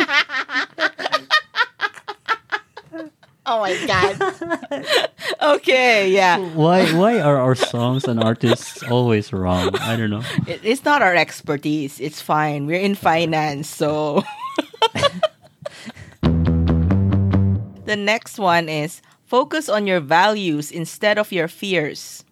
[3.46, 4.16] Oh my god.
[5.60, 6.40] okay, yeah.
[6.56, 9.76] why why are our songs and artists always wrong?
[9.84, 10.24] I don't know.
[10.48, 12.00] It, it's not our expertise.
[12.00, 12.68] It's fine.
[12.68, 14.24] We're in finance, so.
[17.84, 19.02] the next one is
[19.34, 22.24] focus on your values instead of your fears.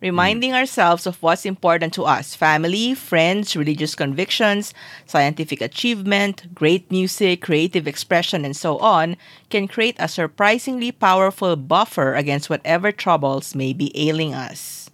[0.00, 4.72] Reminding ourselves of what's important to us family, friends, religious convictions,
[5.04, 9.18] scientific achievement, great music, creative expression, and so on
[9.50, 14.88] can create a surprisingly powerful buffer against whatever troubles may be ailing us.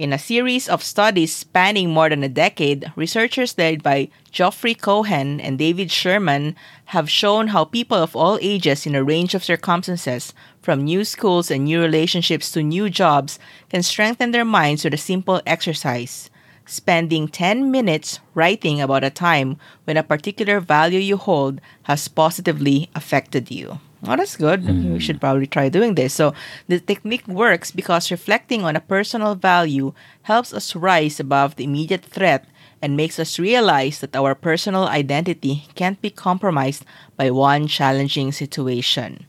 [0.00, 5.42] In a series of studies spanning more than a decade, researchers led by Geoffrey Cohen
[5.42, 6.56] and David Sherman
[6.96, 11.50] have shown how people of all ages in a range of circumstances, from new schools
[11.50, 16.30] and new relationships to new jobs, can strengthen their minds with a simple exercise.
[16.66, 22.88] Spending 10 minutes writing about a time when a particular value you hold has positively
[22.94, 23.80] affected you.
[24.06, 24.62] Oh, that's good.
[24.62, 24.94] Mm.
[24.94, 26.14] We should probably try doing this.
[26.14, 26.32] So,
[26.68, 29.92] the technique works because reflecting on a personal value
[30.22, 32.46] helps us rise above the immediate threat
[32.80, 36.84] and makes us realize that our personal identity can't be compromised
[37.16, 39.26] by one challenging situation.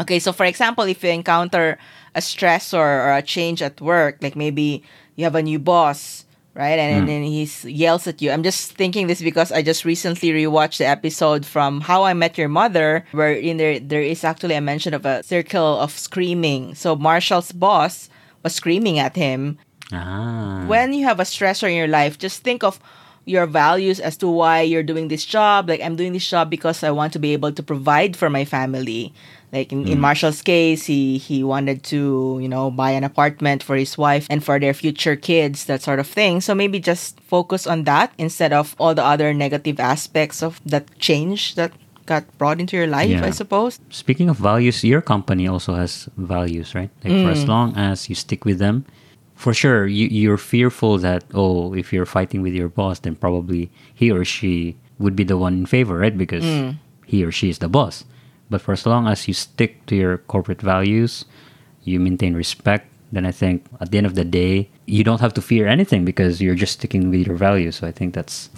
[0.00, 1.78] Okay, so for example, if you encounter
[2.14, 4.82] a stressor or a change at work, like maybe
[5.16, 6.78] you have a new boss, right?
[6.78, 8.30] And, and then he yells at you.
[8.30, 12.38] I'm just thinking this because I just recently rewatched the episode from How I Met
[12.38, 16.74] Your Mother, where in there there is actually a mention of a circle of screaming.
[16.74, 18.08] So Marshall's boss
[18.42, 19.58] was screaming at him,
[19.92, 20.64] Ah.
[20.66, 22.78] when you have a stressor in your life, just think of
[23.26, 25.68] your values as to why you're doing this job.
[25.68, 28.44] Like, I'm doing this job because I want to be able to provide for my
[28.44, 29.12] family.
[29.52, 30.00] Like in, in mm.
[30.00, 34.44] Marshall's case, he, he wanted to, you know, buy an apartment for his wife and
[34.44, 36.40] for their future kids, that sort of thing.
[36.40, 40.86] So maybe just focus on that instead of all the other negative aspects of that
[40.98, 41.72] change that
[42.06, 43.24] got brought into your life, Yeah.
[43.24, 43.78] I suppose.
[43.90, 46.90] Speaking of values, your company also has values, right?
[47.02, 47.48] Like for as mm.
[47.48, 48.84] long as you stick with them,
[49.34, 53.70] for sure you you're fearful that oh, if you're fighting with your boss, then probably
[53.94, 56.16] he or she would be the one in favor, right?
[56.16, 56.76] Because mm.
[57.06, 58.04] he or she is the boss.
[58.50, 61.24] But for as long as you stick to your corporate values,
[61.84, 65.34] you maintain respect, then I think at the end of the day, you don't have
[65.34, 67.76] to fear anything because you're just sticking with your values.
[67.76, 68.50] So I think that's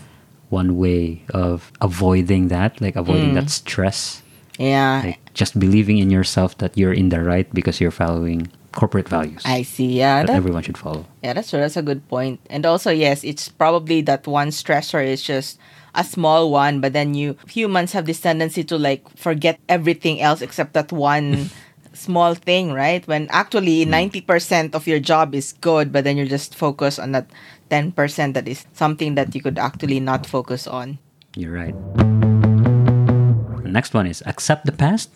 [0.48, 3.50] one way of avoiding that, like avoiding that mm.
[3.50, 4.22] stress
[4.58, 5.00] Yeah.
[5.04, 9.42] like just believing in yourself that you're in the right because you're following corporate values
[9.44, 9.96] I see.
[9.98, 10.20] Yeah.
[10.20, 11.06] that that- everyone should follow.
[11.22, 11.60] Yeah, that's true.
[11.60, 12.40] That's a good point.
[12.50, 15.58] And also, yes, it's probably that one stressor is just
[15.94, 20.40] a small one, but then you humans have this tendency to like forget everything else
[20.40, 21.50] except that one
[21.92, 23.06] small thing, right?
[23.06, 24.28] When actually mm-hmm.
[24.28, 27.30] 90% of your job is good, but then you're just focused on that
[27.70, 30.98] 10% that is something that you could actually not focus on.
[31.36, 31.74] You're right.
[33.62, 35.10] The next one is accept the past,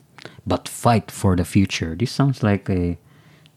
[0.47, 1.95] but fight for the future.
[1.95, 2.97] This sounds like a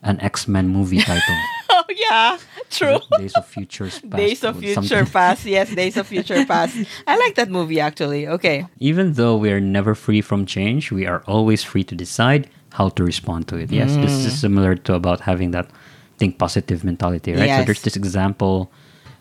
[0.03, 1.35] an X Men movie title.
[1.71, 2.37] Oh, yeah,
[2.69, 2.99] true.
[3.17, 4.15] Days of Futures Past.
[4.15, 5.05] Days of Future something.
[5.13, 5.45] Past.
[5.49, 6.77] Yes, Days of Future Past.
[7.07, 8.27] I like that movie actually.
[8.27, 8.67] Okay.
[8.79, 12.89] Even though we are never free from change, we are always free to decide how
[12.89, 13.71] to respond to it.
[13.71, 14.37] Yes, this is mm.
[14.37, 15.69] similar to about having that
[16.17, 17.59] think positive mentality, right?
[17.59, 18.71] So there's this example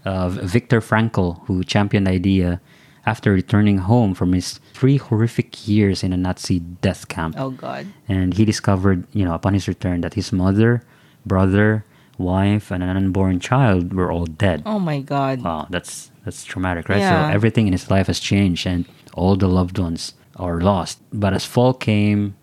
[0.05, 2.61] of Viktor Frankl who championed the idea
[3.07, 7.37] after returning home from his three horrific years in a Nazi death camp.
[7.39, 7.87] Oh God.
[8.07, 10.83] And he discovered, you know, upon his return that his mother,
[11.25, 11.85] brother,
[12.19, 14.63] wife, and an unborn child were all dead.
[14.67, 15.43] Oh my God.
[15.43, 16.99] Wow, that's that's traumatic, right?
[16.99, 17.29] Yeah.
[17.29, 21.01] So everything in his life has changed, and all the loved ones are lost.
[21.13, 22.37] But as fall came,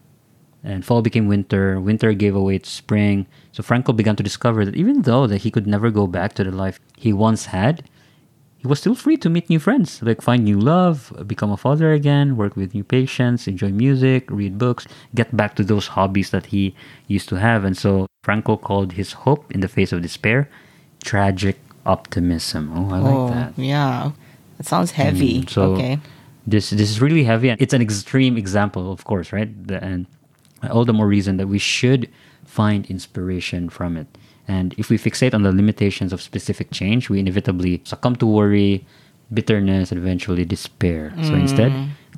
[0.63, 3.27] and fall became winter, winter gave away to spring.
[3.51, 6.43] So Frankl began to discover that even though that he could never go back to
[6.43, 7.87] the life he once had,
[8.65, 11.93] he was still free to meet new friends, like find new love, become a father
[11.93, 16.47] again, work with new patients, enjoy music, read books, get back to those hobbies that
[16.47, 16.73] he
[17.05, 17.63] used to have.
[17.63, 20.49] And so Frankl called his hope in the face of despair
[21.03, 22.71] tragic optimism.
[22.73, 23.53] Oh, I like oh, that.
[23.55, 24.11] yeah.
[24.57, 25.43] That sounds heavy.
[25.43, 25.99] Mm, so okay.
[26.47, 30.07] this this is really heavy and it's an extreme example of course right the, and
[30.71, 32.09] all the more reason that we should
[32.45, 34.07] find inspiration from it.
[34.47, 38.85] And if we fixate on the limitations of specific change, we inevitably succumb to worry,
[39.33, 41.13] bitterness, and eventually despair.
[41.23, 41.73] So instead,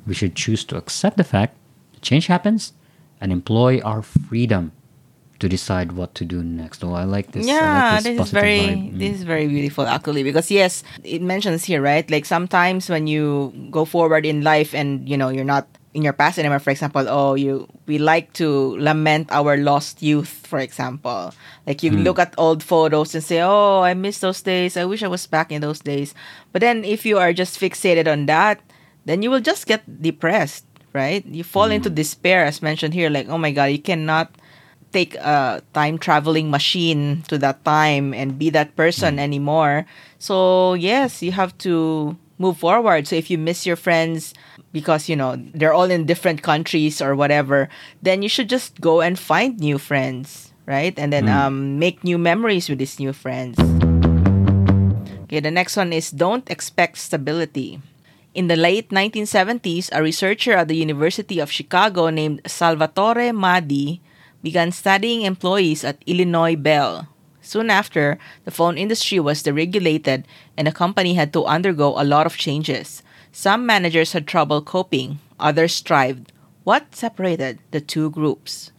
[0.06, 1.56] we should choose to accept the fact
[1.94, 2.72] that change happens
[3.20, 4.72] and employ our freedom
[5.38, 6.82] to decide what to do next.
[6.82, 7.46] Oh, I like this.
[7.46, 8.92] Yeah, like this, is very vibe.
[8.92, 8.98] Mm.
[8.98, 12.08] this is very beautiful actually because yes, it mentions here, right?
[12.10, 16.14] Like sometimes when you go forward in life and you know you're not in your
[16.14, 21.34] past anymore, for example, oh you we like to lament our lost youth, for example.
[21.66, 22.06] Like you hmm.
[22.06, 24.78] look at old photos and say, Oh, I miss those days.
[24.78, 26.14] I wish I was back in those days.
[26.54, 28.62] But then if you are just fixated on that,
[29.04, 31.26] then you will just get depressed, right?
[31.26, 31.98] You fall into hmm.
[31.98, 34.30] despair as mentioned here, like, oh my god, you cannot
[34.94, 39.26] take a time traveling machine to that time and be that person hmm.
[39.26, 39.84] anymore.
[40.22, 43.10] So, yes, you have to move forward.
[43.10, 44.32] So, if you miss your friends
[44.78, 49.02] because, you know, they're all in different countries or whatever, then you should just go
[49.02, 50.94] and find new friends, right?
[50.94, 53.58] And then um, make new memories with these new friends.
[55.26, 57.82] Okay, the next one is don't expect stability.
[58.38, 63.98] In the late 1970s, a researcher at the University of Chicago named Salvatore Maddi
[64.46, 67.08] began studying employees at Illinois Bell.
[67.42, 70.22] Soon after, the phone industry was deregulated
[70.56, 73.02] and the company had to undergo a lot of changes.
[73.38, 76.32] Some managers had trouble coping, others strived.
[76.64, 78.72] What separated the two groups?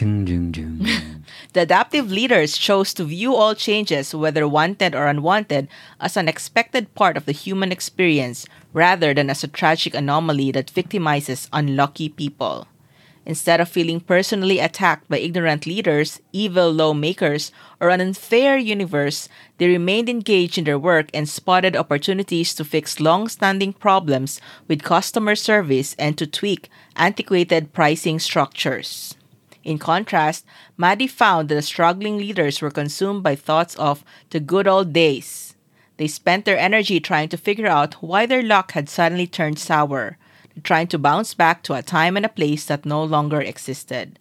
[1.52, 5.68] The adaptive leaders chose to view all changes, whether wanted or unwanted,
[6.00, 10.72] as an expected part of the human experience rather than as a tragic anomaly that
[10.72, 12.66] victimizes unlucky people.
[13.28, 19.68] Instead of feeling personally attacked by ignorant leaders, evil lawmakers, or an unfair universe, they
[19.68, 25.36] remained engaged in their work and spotted opportunities to fix long standing problems with customer
[25.36, 29.14] service and to tweak antiquated pricing structures.
[29.62, 30.46] In contrast,
[30.78, 35.54] Maddi found that the struggling leaders were consumed by thoughts of the good old days.
[35.98, 40.16] They spent their energy trying to figure out why their luck had suddenly turned sour,
[40.64, 44.18] trying to bounce back to a time and a place that no longer existed.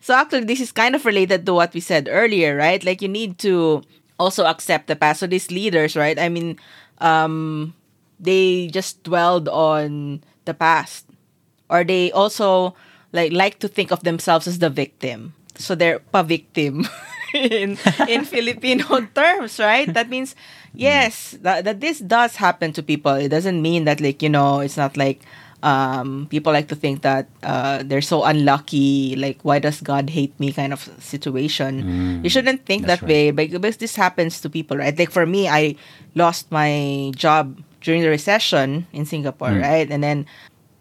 [0.00, 2.82] So actually this is kind of related to what we said earlier, right?
[2.84, 3.82] Like you need to
[4.18, 5.20] also accept the past.
[5.20, 6.18] So these leaders, right?
[6.18, 6.58] I mean,
[6.98, 7.74] um
[8.20, 11.06] they just dwelled on the past.
[11.68, 12.74] Or they also
[13.12, 15.34] like like to think of themselves as the victim.
[15.56, 16.86] So they're pa-victim
[17.34, 19.92] in in Filipino terms, right?
[19.92, 20.34] That means
[20.74, 23.14] yes, that, that this does happen to people.
[23.14, 25.22] It doesn't mean that like, you know, it's not like
[25.64, 30.38] um, people like to think that uh, they're so unlucky, like why does God hate
[30.38, 32.20] me kind of situation.
[32.22, 34.96] you shouldn't think that way because this happens to people, right?
[34.96, 35.74] Like for me, I
[36.14, 39.90] lost my job during the recession in Singapore, right?
[39.90, 40.26] And then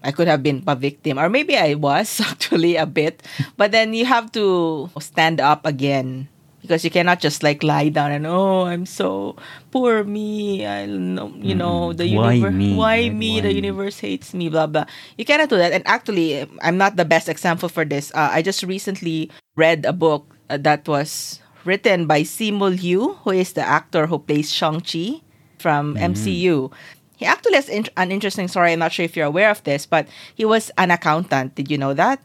[0.03, 3.23] I could have been a victim, or maybe I was actually a bit.
[3.55, 6.27] But then you have to stand up again
[6.63, 9.35] because you cannot just like lie down and oh, I'm so
[9.69, 10.65] poor me.
[10.65, 12.53] I know, you know, the Why universe.
[12.55, 12.75] me?
[12.75, 13.29] Why Like, me?
[13.35, 13.55] why the me?
[13.59, 14.47] universe hates me.
[14.49, 14.85] Blah blah.
[15.19, 15.75] You cannot do that.
[15.75, 18.09] And actually, I'm not the best example for this.
[18.15, 23.31] Uh, I just recently read a book uh, that was written by Simu Liu, who
[23.31, 25.21] is the actor who plays Shang Chi
[25.59, 26.71] from MCU.
[27.15, 28.71] He actually has in- an interesting story.
[28.73, 31.55] I'm not sure if you're aware of this, but he was an accountant.
[31.55, 32.19] Did you know that?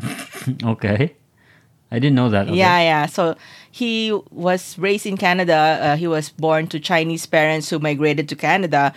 [0.64, 1.14] okay.
[1.92, 2.46] I didn't know that.
[2.48, 2.56] Okay.
[2.56, 3.06] Yeah, yeah.
[3.06, 3.34] So
[3.70, 5.78] he was raised in Canada.
[5.80, 8.92] Uh, he was born to Chinese parents who migrated to Canada.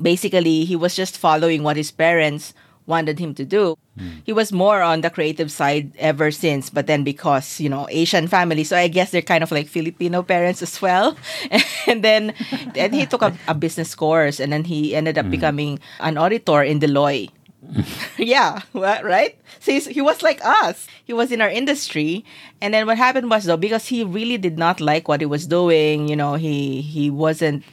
[0.00, 2.54] Basically, he was just following what his parents
[2.86, 3.76] wanted him to do.
[4.24, 8.28] He was more on the creative side ever since, but then because, you know, Asian
[8.28, 11.16] family, so I guess they're kind of like Filipino parents as well.
[11.86, 12.34] and then
[12.74, 16.62] then he took a, a business course and then he ended up becoming an auditor
[16.62, 17.30] in Deloitte.
[18.18, 19.36] yeah, right?
[19.60, 20.86] So he's, he was like us.
[21.04, 22.24] He was in our industry,
[22.60, 25.46] and then what happened was though because he really did not like what he was
[25.46, 26.08] doing.
[26.08, 27.64] You know, he he wasn't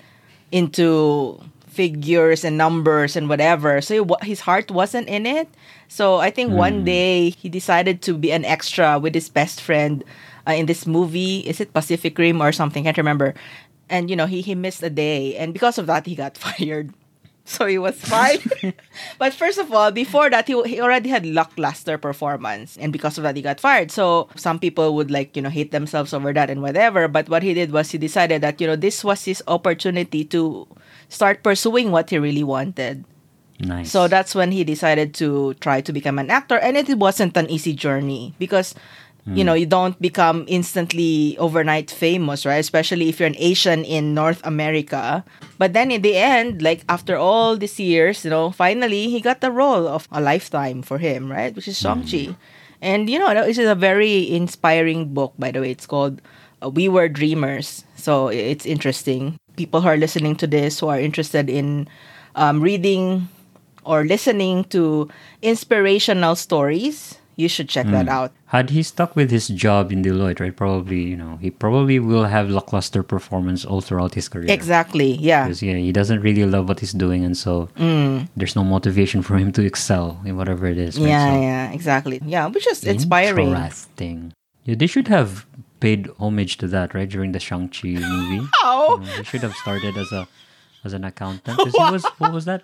[0.52, 3.82] into figures and numbers and whatever.
[3.82, 5.50] So he, his heart wasn't in it.
[5.88, 10.04] So I think one day he decided to be an extra with his best friend
[10.48, 11.40] uh, in this movie.
[11.40, 12.84] Is it Pacific Rim or something?
[12.84, 13.34] Can't remember.
[13.90, 16.94] And you know, he he missed a day, and because of that, he got fired.
[17.46, 18.40] So he was fine.
[19.20, 22.78] but first of all, before that, he, he already had lackluster performance.
[22.78, 23.92] And because of that, he got fired.
[23.92, 27.10] So some people would like, you know, hate themselves over that and whatever.
[27.10, 30.68] But what he did was he decided that, you know, this was his opportunity to
[31.10, 33.04] start pursuing what he really wanted.
[33.60, 33.92] Nice.
[33.92, 36.58] So that's when he decided to try to become an actor.
[36.58, 38.74] And it wasn't an easy journey because,
[39.26, 42.58] you know, you don't become instantly overnight famous, right?
[42.58, 45.24] Especially if you're an Asian in North America.
[45.58, 49.40] But then in the end, like after all these years, you know, finally he got
[49.40, 51.56] the role of a lifetime for him, right?
[51.56, 52.36] Which is Shang-Chi.
[52.82, 55.72] And you know, this is a very inspiring book, by the way.
[55.72, 56.22] It's called
[56.62, 57.86] uh, We Were Dreamers.
[57.96, 59.38] So it's interesting.
[59.56, 61.88] People who are listening to this who are interested in
[62.36, 63.30] um, reading
[63.86, 65.08] or listening to
[65.42, 68.10] inspirational stories, you should check that hmm.
[68.10, 68.32] out.
[68.48, 70.56] Had he stuck with his job in Deloitte, right?
[70.56, 74.52] Probably, you know, he probably will have lackluster performance all throughout his career.
[74.52, 75.16] Exactly.
[75.16, 75.46] Yeah.
[75.46, 78.28] Because yeah, he doesn't really love what he's doing, and so mm.
[78.38, 81.00] there's no motivation for him to excel in whatever it is.
[81.00, 81.08] right?
[81.10, 82.22] Yeah, So, yeah, exactly.
[82.26, 83.50] Yeah, which is inspiring.
[83.50, 84.34] Interesting.
[84.66, 85.46] Yeah, they should have
[85.80, 87.10] paid homage to that, right?
[87.10, 88.48] During the Shang-Chi movie.
[88.62, 88.98] How?
[88.98, 90.28] You know, he should have started as a
[90.86, 91.58] as an accountant.
[91.58, 92.64] 'Cause he was what was that?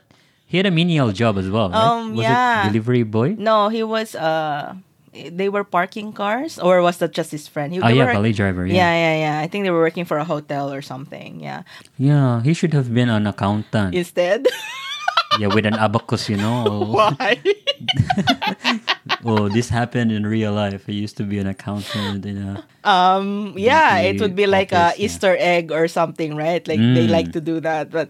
[0.50, 1.78] He had a menial job as well, right?
[1.78, 2.66] Um, was yeah.
[2.66, 3.38] it delivery boy?
[3.38, 4.74] No, he was uh
[5.14, 7.70] they were parking cars or was that just his friend?
[7.74, 8.66] He, Oh yeah, were- valet driver.
[8.66, 8.94] yeah, Yeah.
[8.94, 9.36] yeah, yeah.
[9.42, 11.38] I think they were working for a hotel or something.
[11.42, 11.64] Yeah.
[12.02, 13.94] yeah, He should have been an accountant.
[13.94, 14.46] Instead,
[15.42, 16.66] yeah, with an abacus, you know.
[16.98, 17.38] why?
[19.26, 20.86] oh, this happened in real life.
[20.88, 24.94] I used to be an accountant in a um, yeah, it would be like a
[24.94, 25.06] office, yeah.
[25.06, 26.66] Easter egg or something, right?
[26.68, 27.14] Like they Mm.
[27.14, 28.10] like to do that, but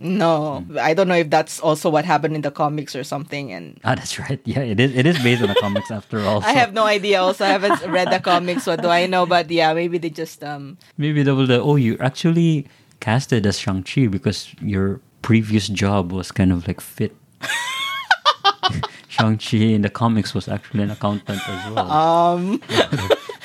[0.00, 3.52] no, I don't know if that's also what happened in the comics or something.
[3.52, 4.40] And Ah, that's right.
[4.46, 4.94] Yeah, it is.
[4.94, 6.42] It is based on the comics after all.
[6.44, 7.20] I have no idea.
[7.22, 8.66] Also, I haven't read the comics.
[8.66, 9.26] What do I know?
[9.26, 10.78] But yeah, maybe they just um.
[10.98, 11.50] maybe they will.
[11.52, 12.66] Oh, you actually
[13.00, 17.14] casted as Shang Chi because your previous job was kind of like fit.
[19.08, 21.90] Shang Chi in the comics was actually an accountant as well.
[21.90, 22.60] Um,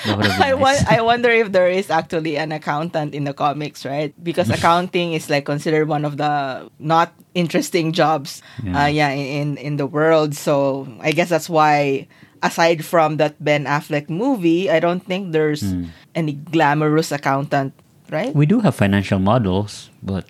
[0.09, 0.85] That would have been I, nice.
[0.89, 4.09] I wonder if there is actually an accountant in the comics, right?
[4.23, 8.83] Because accounting is like considered one of the not interesting jobs, Yeah.
[8.83, 10.33] uh, yeah, in in the world.
[10.33, 12.07] So I guess that's why,
[12.41, 15.93] aside from that Ben Affleck movie, I don't think there's Hmm.
[16.17, 17.73] any glamorous accountant,
[18.09, 18.33] right?
[18.33, 20.25] we do have financial models, but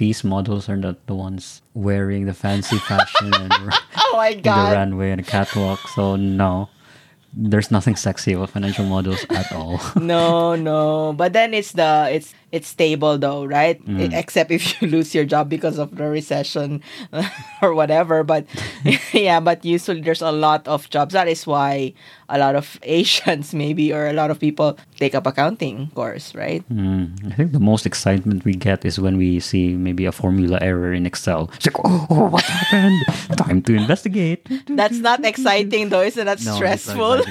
[0.00, 3.52] these models are not the ones wearing the fancy fashion and
[4.08, 5.82] Oh my the runway and the catwalk.
[5.92, 6.70] So no,
[7.32, 9.80] there's nothing sexy about financial models at all.
[10.00, 11.12] no, no.
[11.12, 13.84] But then it's the it's it's stable though, right?
[13.84, 14.12] Mm.
[14.12, 16.82] Except if you lose your job because of the recession
[17.62, 18.24] or whatever.
[18.24, 18.46] But
[19.12, 21.12] yeah, but usually there's a lot of jobs.
[21.12, 21.92] That is why
[22.28, 26.64] a lot of Asians maybe or a lot of people take up accounting course, right?
[26.68, 30.58] Mm, I think the most excitement we get is when we see maybe a formula
[30.60, 31.50] error in Excel.
[31.54, 33.38] It's like, oh, oh what happened?
[33.38, 34.46] Time to investigate.
[34.66, 37.22] That's not exciting though, isn't that No, it's not stressful?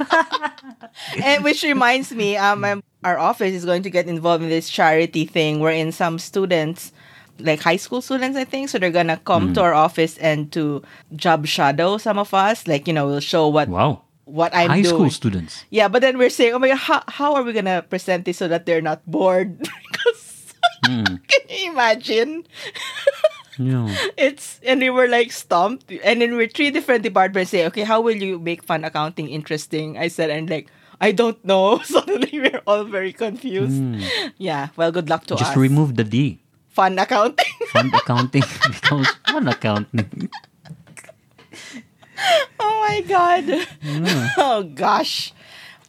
[0.00, 0.90] Exciting at all.
[1.24, 4.68] and which reminds me, um, um, our office is going to get involved in this
[4.68, 6.92] charity thing wherein some students,
[7.38, 9.54] like high school students, I think, so they're gonna come Mm.
[9.54, 10.82] to our office and to
[11.14, 12.66] job shadow some of us.
[12.66, 14.02] Like you know, we'll show what Wow.
[14.24, 14.94] what I'm High doing.
[14.94, 15.64] school students.
[15.70, 18.38] Yeah, but then we're saying, oh my god, how, how are we gonna present this
[18.38, 19.58] so that they're not bored?
[19.92, 20.34] because
[20.86, 22.44] Mm, can you imagine?
[23.58, 23.94] Yeah.
[24.16, 28.00] It's and we were like stumped, and then we're three different departments say, okay, how
[28.00, 29.98] will you make fun accounting interesting?
[29.98, 30.68] I said, and like.
[31.00, 31.78] I don't know.
[31.84, 33.78] Suddenly we're all very confused.
[33.78, 34.02] Mm.
[34.36, 34.74] Yeah.
[34.74, 35.56] Well, good luck to Just us.
[35.56, 36.40] remove the D.
[36.70, 37.46] Fun accounting.
[37.70, 40.28] Fund accounting becomes fun accounting.
[42.58, 43.44] oh my god.
[44.38, 45.32] oh gosh.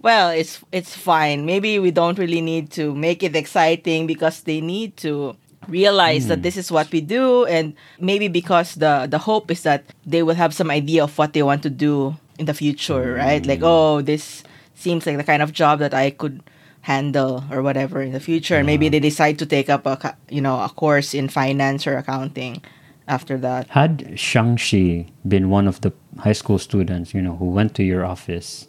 [0.01, 1.45] Well, it's it's fine.
[1.45, 5.36] Maybe we don't really need to make it exciting because they need to
[5.68, 6.41] realize that hmm.
[6.43, 10.36] this is what we do and maybe because the the hope is that they will
[10.36, 13.45] have some idea of what they want to do in the future, right?
[13.45, 13.66] Like, hmm.
[13.66, 14.43] oh, this
[14.76, 16.41] seems like the kind of job that I could
[16.82, 20.39] handle or whatever in the future and maybe they decide to take up a you
[20.39, 22.64] know a course in finance or accounting
[23.05, 27.76] after that Had Shang-Chi been one of the high school students, you know, who went
[27.76, 28.68] to your office,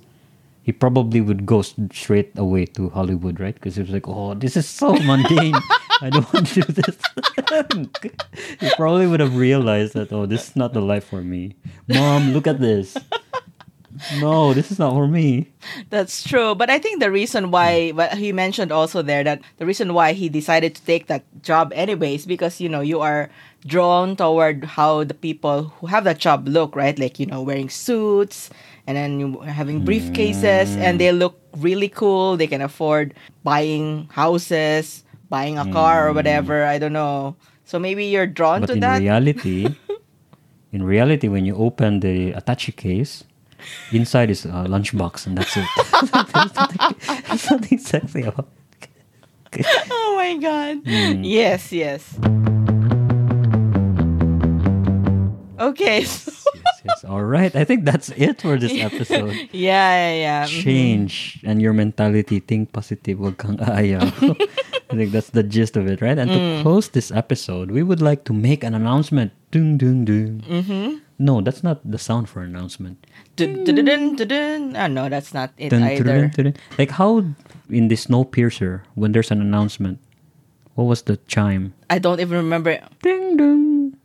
[0.63, 3.55] he probably would go straight away to Hollywood, right?
[3.55, 5.55] Because he was like, oh, this is so mundane.
[6.01, 6.97] I don't want to do this.
[8.61, 11.57] he probably would have realized that, oh, this is not the life for me.
[11.89, 12.97] Mom, look at this.
[14.19, 15.53] No, this is not for me.
[15.91, 16.55] That's true.
[16.55, 20.13] But I think the reason why, but he mentioned also there that the reason why
[20.13, 23.29] he decided to take that job anyways, because, you know, you are
[23.67, 26.99] drawn toward how the people who have that job look, right?
[26.99, 28.49] Like, you know, wearing suits
[28.87, 32.37] and then having briefcases and they look really cool.
[32.37, 33.13] They can afford
[33.45, 36.65] buying houses, buying a car or whatever.
[36.67, 37.37] I don't know.
[37.65, 38.99] So maybe you're drawn But to in that.
[39.01, 39.71] reality,
[40.75, 43.23] in reality, when you open the attache case,
[43.95, 45.67] inside is a lunchbox, and that's it.
[47.31, 48.49] there's nothing sexy about.
[49.91, 50.83] oh my God.
[50.87, 51.23] Hmm.
[51.23, 52.19] Yes, yes.
[55.61, 56.01] Okay.
[56.01, 56.47] yes,
[56.85, 57.05] yes.
[57.05, 57.55] All right.
[57.55, 59.37] I think that's it for this episode.
[59.53, 60.43] Yeah, yeah, yeah.
[60.49, 60.63] Mhm.
[60.65, 62.41] Change and your mentality.
[62.41, 63.21] Think positive.
[63.21, 64.09] Wag kang ayaw.
[64.91, 66.19] I think that's the gist of it, right?
[66.19, 69.33] And to close this episode, we would like to make an announcement.
[69.51, 70.43] Ding, ding, ding.
[70.49, 70.99] Mm-hmm.
[71.19, 73.07] No, that's not the sound for announcement.
[73.37, 74.77] Dun, dun, dun, dun, dun, dun.
[74.77, 76.27] Oh, no, that's not it Dun, either.
[76.29, 76.55] dun, dun.
[76.79, 77.19] Like how
[77.69, 80.01] in the Snowpiercer, when there's an announcement,
[80.75, 81.75] what was the chime?
[81.91, 82.81] I don't even remember.
[83.03, 83.97] Ding dong.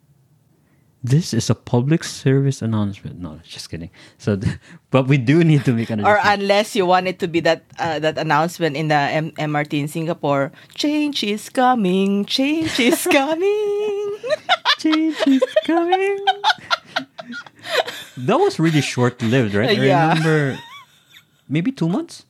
[1.06, 3.22] This is a public service announcement.
[3.22, 3.92] No, just kidding.
[4.18, 4.42] So,
[4.90, 7.62] but we do need to make an Or unless you want it to be that
[7.78, 14.18] uh, that announcement in the M- MRT in Singapore, change is coming, change is coming.
[14.82, 16.18] change is coming.
[18.18, 19.78] that was really short lived, right?
[19.78, 20.10] I Yeah.
[20.10, 20.58] remember
[21.50, 22.26] maybe two months,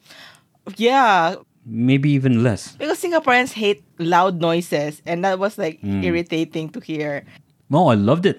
[0.76, 2.76] yeah, maybe even less.
[2.76, 6.04] because Singaporeans hate loud noises, and that was like Mm.
[6.04, 7.24] irritating to hear.
[7.70, 8.38] No, I loved it.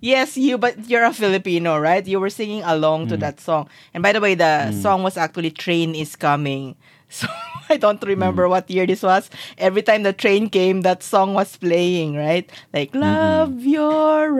[0.00, 2.04] Yes, you, but you're a Filipino, right?
[2.06, 3.08] You were singing along Mm.
[3.10, 3.68] to that song.
[3.92, 6.76] And by the way, the song was actually Train is Coming.
[7.14, 7.28] So
[7.70, 8.08] I don't Mm.
[8.18, 9.30] remember what year this was.
[9.56, 12.50] Every time the train came, that song was playing, right?
[12.74, 14.34] Like, love your.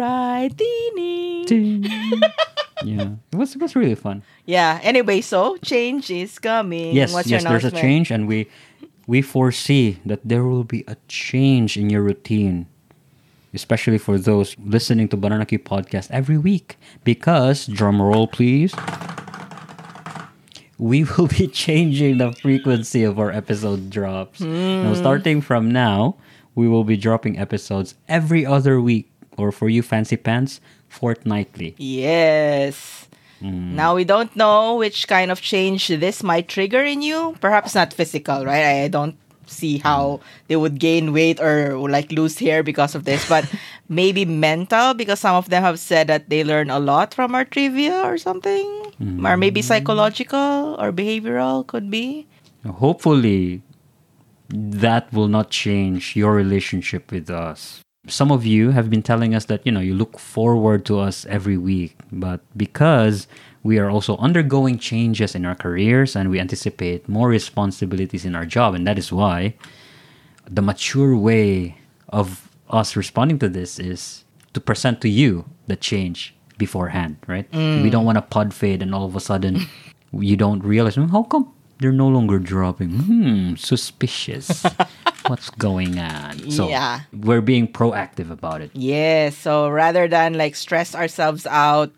[1.47, 1.47] Ding.
[2.85, 4.23] yeah, it was it was really fun.
[4.47, 6.95] Yeah, anyway, so change is coming.
[6.95, 7.83] Yes, What's yes, your there's a announcement?
[7.83, 8.47] change, and we
[9.07, 12.67] we foresee that there will be a change in your routine,
[13.55, 16.77] especially for those listening to Banana Q podcast every week.
[17.05, 18.75] Because drum roll, please.
[20.79, 24.41] We will be changing the frequency of our episode drops.
[24.41, 26.17] Now, starting from now,
[26.55, 31.75] we will be dropping episodes every other week, or for you fancy pants, fortnightly.
[31.79, 33.09] Yes.
[33.43, 33.75] Mm.
[33.75, 37.37] Now we don't know which kind of change this might trigger in you.
[37.41, 38.85] Perhaps not physical, right?
[38.85, 39.17] I don't
[39.47, 43.45] see how they would gain weight or like lose hair because of this, but
[43.89, 47.45] maybe mental because some of them have said that they learn a lot from our
[47.45, 48.67] trivia or something.
[49.27, 49.65] Or maybe Mm.
[49.65, 52.27] psychological or behavioral could be.
[52.65, 53.61] hopefully
[54.49, 59.47] that will not change your relationship with us some of you have been telling us
[59.47, 63.27] that you know you look forward to us every week but because
[63.65, 68.45] we are also undergoing changes in our careers and we anticipate more responsibilities in our
[68.47, 69.55] job and that is why
[70.47, 71.79] the mature way
[72.11, 77.49] of us responding to this is to present to you the change beforehand, right?
[77.53, 79.67] We don't want to pod fade and all of a sudden
[80.13, 81.51] you don't realize, "Hmm, how come
[81.81, 82.91] they're no longer dropping?
[82.91, 84.63] Hmm, suspicious.
[85.27, 86.51] What's going on?
[86.53, 87.01] So Yeah.
[87.13, 88.71] we're being proactive about it.
[88.75, 89.37] Yes.
[89.37, 91.91] So rather than like stress ourselves out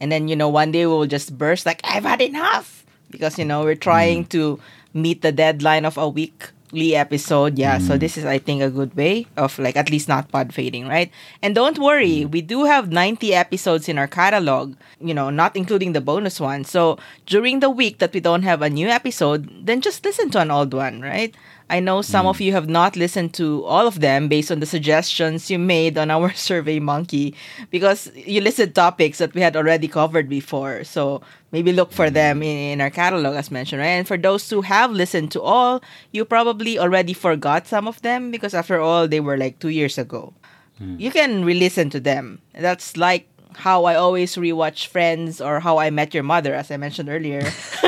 [0.00, 2.84] and then, you know, one day we'll just burst like, I've had enough.
[3.10, 4.28] Because, you know, we're trying mm.
[4.30, 4.60] to
[4.92, 7.58] meet the deadline of a weekly episode.
[7.58, 7.78] Yeah.
[7.78, 8.00] So mm.
[8.00, 11.10] this is, I think, a good way of like at least not pod fading, right?
[11.42, 12.30] And don't worry, mm.
[12.30, 16.64] we do have 90 episodes in our catalog, you know, not including the bonus one.
[16.64, 20.40] So during the week that we don't have a new episode, then just listen to
[20.40, 21.34] an old one, right?
[21.70, 22.46] I know some of mm.
[22.46, 26.10] you have not listened to all of them based on the suggestions you made on
[26.10, 27.34] our Survey Monkey
[27.70, 30.84] because you listed topics that we had already covered before.
[30.84, 31.20] So
[31.52, 32.14] maybe look for mm-hmm.
[32.14, 34.00] them in, in our catalog as mentioned, right?
[34.00, 38.30] And for those who have listened to all, you probably already forgot some of them
[38.30, 40.32] because after all, they were like two years ago.
[40.80, 40.98] Mm.
[40.98, 42.40] You can re-listen to them.
[42.54, 46.76] That's like how I always rewatch Friends or How I Met Your Mother, as I
[46.76, 47.42] mentioned earlier.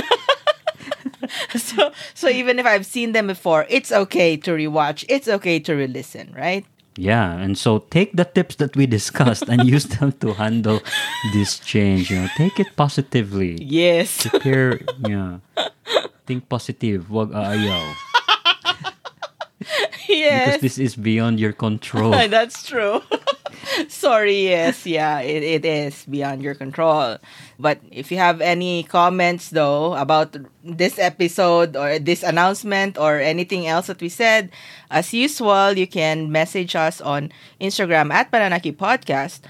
[1.57, 5.05] so so even if I've seen them before, it's okay to rewatch.
[5.09, 6.65] It's okay to re-listen, right?
[6.97, 10.81] Yeah, and so take the tips that we discussed and use them to handle
[11.33, 12.11] this change.
[12.11, 13.57] You know, take it positively.
[13.63, 14.27] Yes.
[14.27, 15.39] Prepare, yeah.
[16.27, 17.11] Think positive.
[17.11, 17.95] Wag uh, aayaw.
[20.09, 20.57] yes.
[20.57, 22.11] Because this is beyond your control.
[22.29, 23.03] That's true.
[23.89, 27.19] Sorry, yes, yeah, it, it is beyond your control.
[27.59, 33.67] But if you have any comments though about this episode or this announcement or anything
[33.67, 34.51] else that we said,
[34.91, 39.41] as usual, you can message us on Instagram at Bananaki Podcast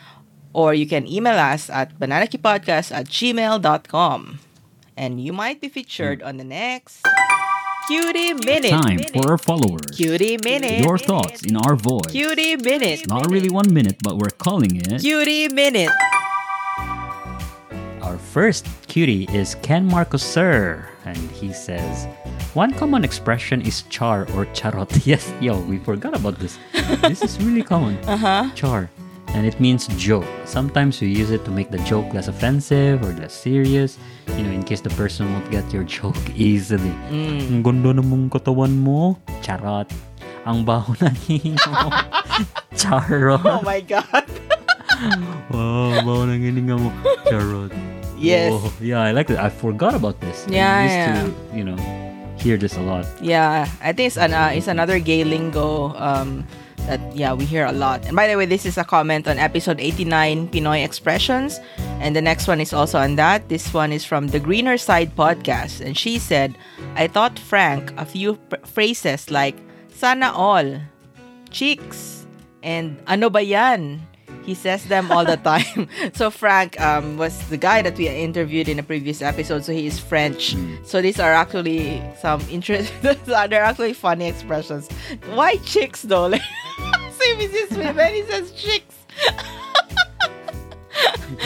[0.53, 4.41] or you can email us at bananakipodcast at gmail.com.
[4.97, 6.27] And you might be featured hmm.
[6.27, 7.07] on the next
[7.91, 8.70] Cutie Minute.
[8.70, 9.97] Time for our followers.
[9.97, 10.78] Cutie Minute.
[10.84, 12.07] Your thoughts in our voice.
[12.12, 13.09] Cutie Minute.
[13.09, 15.01] Not really one minute, but we're calling it.
[15.01, 15.91] Cutie Minute.
[18.01, 22.07] Our first cutie is Ken Marcos Sir, and he says,
[22.55, 24.95] One common expression is char or charot.
[25.05, 26.61] Yes, yo, we forgot about this.
[27.03, 27.99] this is really common.
[28.07, 28.51] Uh huh.
[28.55, 28.88] Char.
[29.35, 30.26] And it means joke.
[30.45, 33.97] Sometimes we use it to make the joke less offensive or less serious,
[34.35, 36.91] you know, in case the person won't get your joke easily.
[37.11, 39.14] Ang ganda namang katawan mo.
[39.41, 39.87] Charot.
[40.43, 40.99] Ang baho
[41.31, 41.91] hihinga mo.
[42.74, 43.45] Charot.
[43.47, 44.26] Oh my god.
[45.49, 46.93] Wow, baho ng hininga mo.
[47.24, 47.72] Charot.
[48.20, 48.53] Yes.
[48.53, 49.41] Oh, yeah, I like that.
[49.41, 50.45] I forgot about this.
[50.45, 51.16] Yeah, I used yeah.
[51.24, 51.78] to, you know,
[52.37, 53.09] hear this a lot.
[53.24, 56.45] Yeah, I think it's an uh, it's another gay lingo um,
[56.91, 58.03] that yeah we hear a lot.
[58.03, 61.62] And by the way, this is a comment on episode 89 Pinoy expressions,
[62.03, 63.47] and the next one is also on that.
[63.49, 66.59] This one is from the Greener Side podcast, and she said,
[66.99, 68.34] "I taught Frank a few
[68.66, 69.55] phrases like
[69.95, 70.82] sana all,
[71.55, 72.26] chicks,
[72.66, 74.10] and ano ba yan."
[74.45, 75.88] He says them all the time.
[76.12, 79.64] so Frank um, was the guy that we interviewed in a previous episode.
[79.64, 80.57] So he is French.
[80.84, 82.93] So these are actually some interest.
[83.03, 84.88] they're actually funny expressions.
[85.34, 86.26] Why chicks though?
[86.26, 86.43] Like,
[87.12, 88.14] same as this women.
[88.14, 88.97] He says chicks.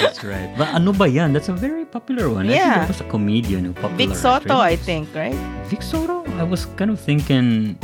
[0.00, 0.50] That's right.
[0.56, 1.32] But ano ba yan?
[1.32, 2.46] That's a very popular one.
[2.46, 2.86] I think Yeah.
[2.88, 3.96] was a comedian who popular.
[3.98, 5.36] Vic Sotto, I think, right?
[5.68, 6.24] Vic Sotto?
[6.40, 7.76] I was kind of thinking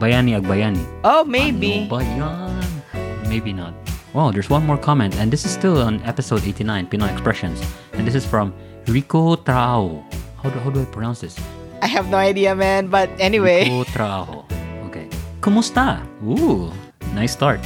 [0.00, 0.82] Bayani Agbayani.
[1.04, 1.86] Oh, maybe.
[1.86, 2.64] Ano ba yan?
[3.28, 3.74] Maybe not.
[4.12, 7.62] Wow, there's one more comment, and this is still on episode 89, Pinoy Expressions.
[7.94, 8.52] And this is from
[8.86, 10.04] Rico Trao.
[10.42, 11.38] How do, how do I pronounce this?
[11.80, 12.88] I have no idea, man.
[12.88, 13.64] But anyway.
[13.64, 14.44] Rico Trao.
[14.88, 15.08] Okay.
[15.40, 16.04] Kumusta?
[16.24, 16.70] Ooh,
[17.14, 17.60] nice start.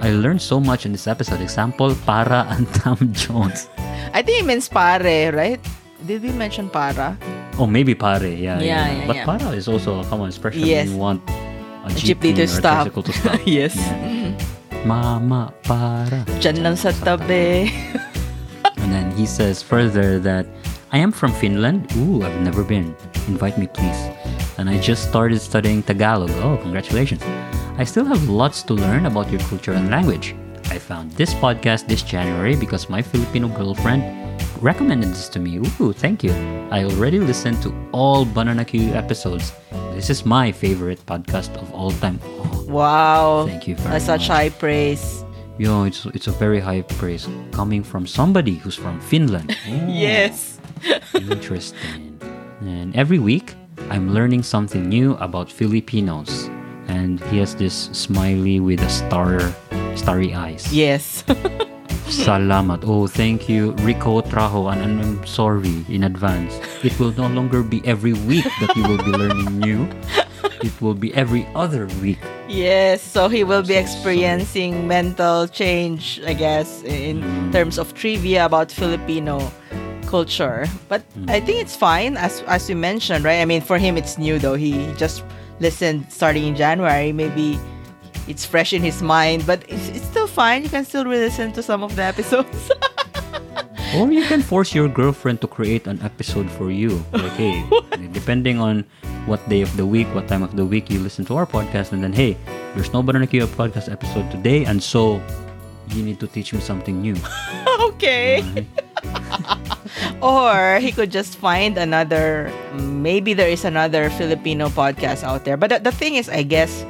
[0.00, 1.40] I learned so much in this episode.
[1.40, 3.68] Example, para and Tam Jones.
[4.12, 5.58] I think it means pare, right?
[6.06, 7.16] Did we mention para?
[7.58, 8.26] Oh, maybe pare.
[8.28, 9.24] Yeah, Yeah, yeah, But yeah.
[9.24, 10.86] para is also a common expression Yes.
[10.86, 12.92] when you want a jeepney jeepney to or a stop.
[12.92, 13.40] to stop.
[13.46, 13.74] Yes.
[13.74, 13.94] Yeah.
[14.04, 14.47] Mm-hmm.
[14.86, 16.22] Mama, para.
[16.38, 17.72] Diyan lang sa tabi.
[18.78, 20.46] And then he says further that
[20.92, 21.90] I am from Finland.
[21.98, 22.94] Ooh, I've never been.
[23.26, 24.00] Invite me, please.
[24.56, 26.30] And I just started studying Tagalog.
[26.42, 27.22] Oh, congratulations.
[27.76, 30.34] I still have lots to learn about your culture and language.
[30.70, 34.02] I found this podcast this January because my Filipino girlfriend
[34.60, 35.58] recommended this to me.
[35.80, 36.32] Ooh, thank you.
[36.70, 39.52] I already listened to all Banana Q episodes.
[39.98, 42.20] This is my favorite podcast of all time.
[42.24, 43.46] Oh, Wow.
[43.46, 44.36] Thank you very That's such much.
[44.36, 45.24] high praise.
[45.58, 49.50] yo, it's it's a very high praise coming from somebody who's from Finland.
[49.66, 49.90] Oh.
[49.90, 50.60] Yes.
[51.18, 52.14] Interesting.
[52.62, 53.54] And every week,
[53.90, 56.48] I'm learning something new about Filipinos.
[56.86, 59.40] And he has this smiley with a star,
[59.96, 60.70] starry eyes.
[60.72, 61.24] Yes.
[62.08, 62.84] Salamat.
[62.88, 64.72] Oh, thank you, Rico Trajo.
[64.72, 66.56] And I'm sorry in advance.
[66.82, 69.88] It will no longer be every week that you will be learning new.
[70.64, 72.18] It will be every other week.
[72.48, 78.72] Yes, so he will be experiencing mental change, I guess, in terms of trivia about
[78.72, 79.52] Filipino
[80.08, 80.66] culture.
[80.88, 81.30] But mm.
[81.30, 83.38] I think it's fine, as as we mentioned, right?
[83.38, 84.56] I mean, for him, it's new though.
[84.56, 85.22] He just
[85.60, 87.12] listened starting in January.
[87.12, 87.60] Maybe
[88.28, 90.62] it's fresh in his mind, but it's, it's still fine.
[90.62, 92.70] You can still re-listen to some of the episodes.
[93.96, 97.02] Or you can force your girlfriend to create an episode for you.
[97.10, 97.64] Like, hey,
[98.12, 98.84] depending on
[99.24, 101.92] what day of the week, what time of the week you listen to our podcast,
[101.92, 102.36] and then, hey,
[102.76, 105.22] there's no Banana Q podcast episode today, and so
[105.96, 107.16] you need to teach me something new.
[107.80, 108.44] okay.
[110.20, 115.70] or he could just find another maybe there is another filipino podcast out there but
[115.70, 116.84] the, the thing is i guess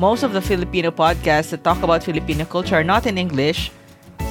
[0.00, 3.70] most of the filipino podcasts that talk about filipino culture are not in english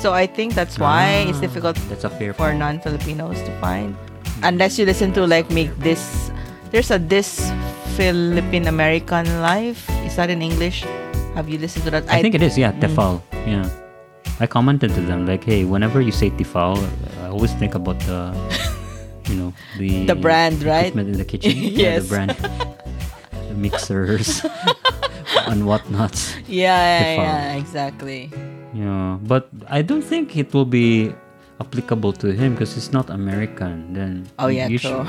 [0.02, 3.96] so i think that's why it's Ah, difficult That's a fair for non-filipinos to find
[4.44, 6.32] unless you listen to like make this
[6.72, 7.40] there's a this
[7.96, 10.84] philippine american life is that in english
[11.34, 12.82] have you listened to that I think it is, yeah, Mm.
[12.86, 13.14] Tefal.
[13.50, 13.66] Yeah.
[14.38, 16.78] I commented to them, like, hey, whenever you say Tefal,
[17.26, 18.30] I always think about the,
[19.34, 19.50] you know,
[19.82, 20.06] the...
[20.06, 20.94] The brand, right?
[20.94, 21.50] equipment in the kitchen.
[21.58, 22.06] Yeah, Yes.
[22.06, 22.30] the brand.
[23.50, 24.46] the mixers
[25.52, 26.16] and whatnot.
[26.48, 28.32] yeah yeah, yeah um, exactly
[28.74, 31.14] Yeah, but I don't think it will be
[31.62, 33.94] applicable to him because he's not American.
[33.94, 34.78] Then Oh, yeah, true.
[34.78, 35.08] should-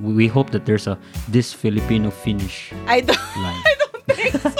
[0.00, 3.62] we we hope that there's a this Filipino Finnish i don't line.
[3.70, 4.50] I don't think so.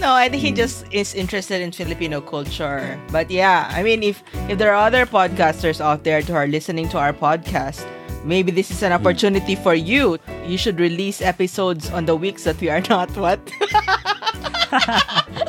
[0.00, 0.56] no, I think he hmm.
[0.56, 2.98] just is interested in Filipino culture.
[3.10, 6.88] But yeah, I mean, if if there are other podcasters out there who are listening
[6.90, 7.86] to our podcast,
[8.24, 9.00] maybe this is an hmm.
[9.00, 10.18] opportunity for you.
[10.46, 13.40] You should release episodes on the weeks that we are not what.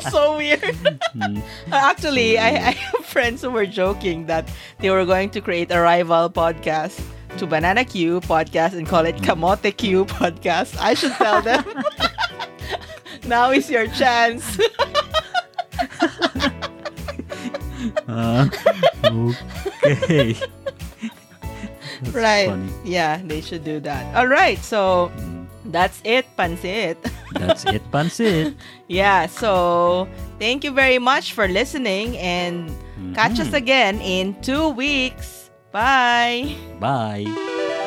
[0.10, 0.76] so weird.
[1.12, 1.38] Hmm.
[1.70, 4.48] Uh, actually, I, I have friends who were joking that
[4.78, 7.00] they were going to create a rival podcast
[7.38, 9.24] to Banana Q podcast and call it hmm.
[9.24, 10.76] Kamote Q podcast.
[10.80, 11.64] I should tell them.
[13.26, 14.58] now is your chance.
[18.06, 18.46] Uh,
[19.84, 20.36] okay.
[22.12, 22.48] Right.
[22.48, 22.72] funny.
[22.84, 24.14] Yeah, they should do that.
[24.16, 24.58] All right.
[24.58, 25.12] So
[25.66, 26.96] that's it, Pansit.
[27.32, 28.54] That's it, Pansit.
[28.88, 29.26] yeah.
[29.26, 32.70] So thank you very much for listening and
[33.14, 35.50] catch us again in two weeks.
[35.72, 36.56] Bye.
[36.80, 37.86] Bye.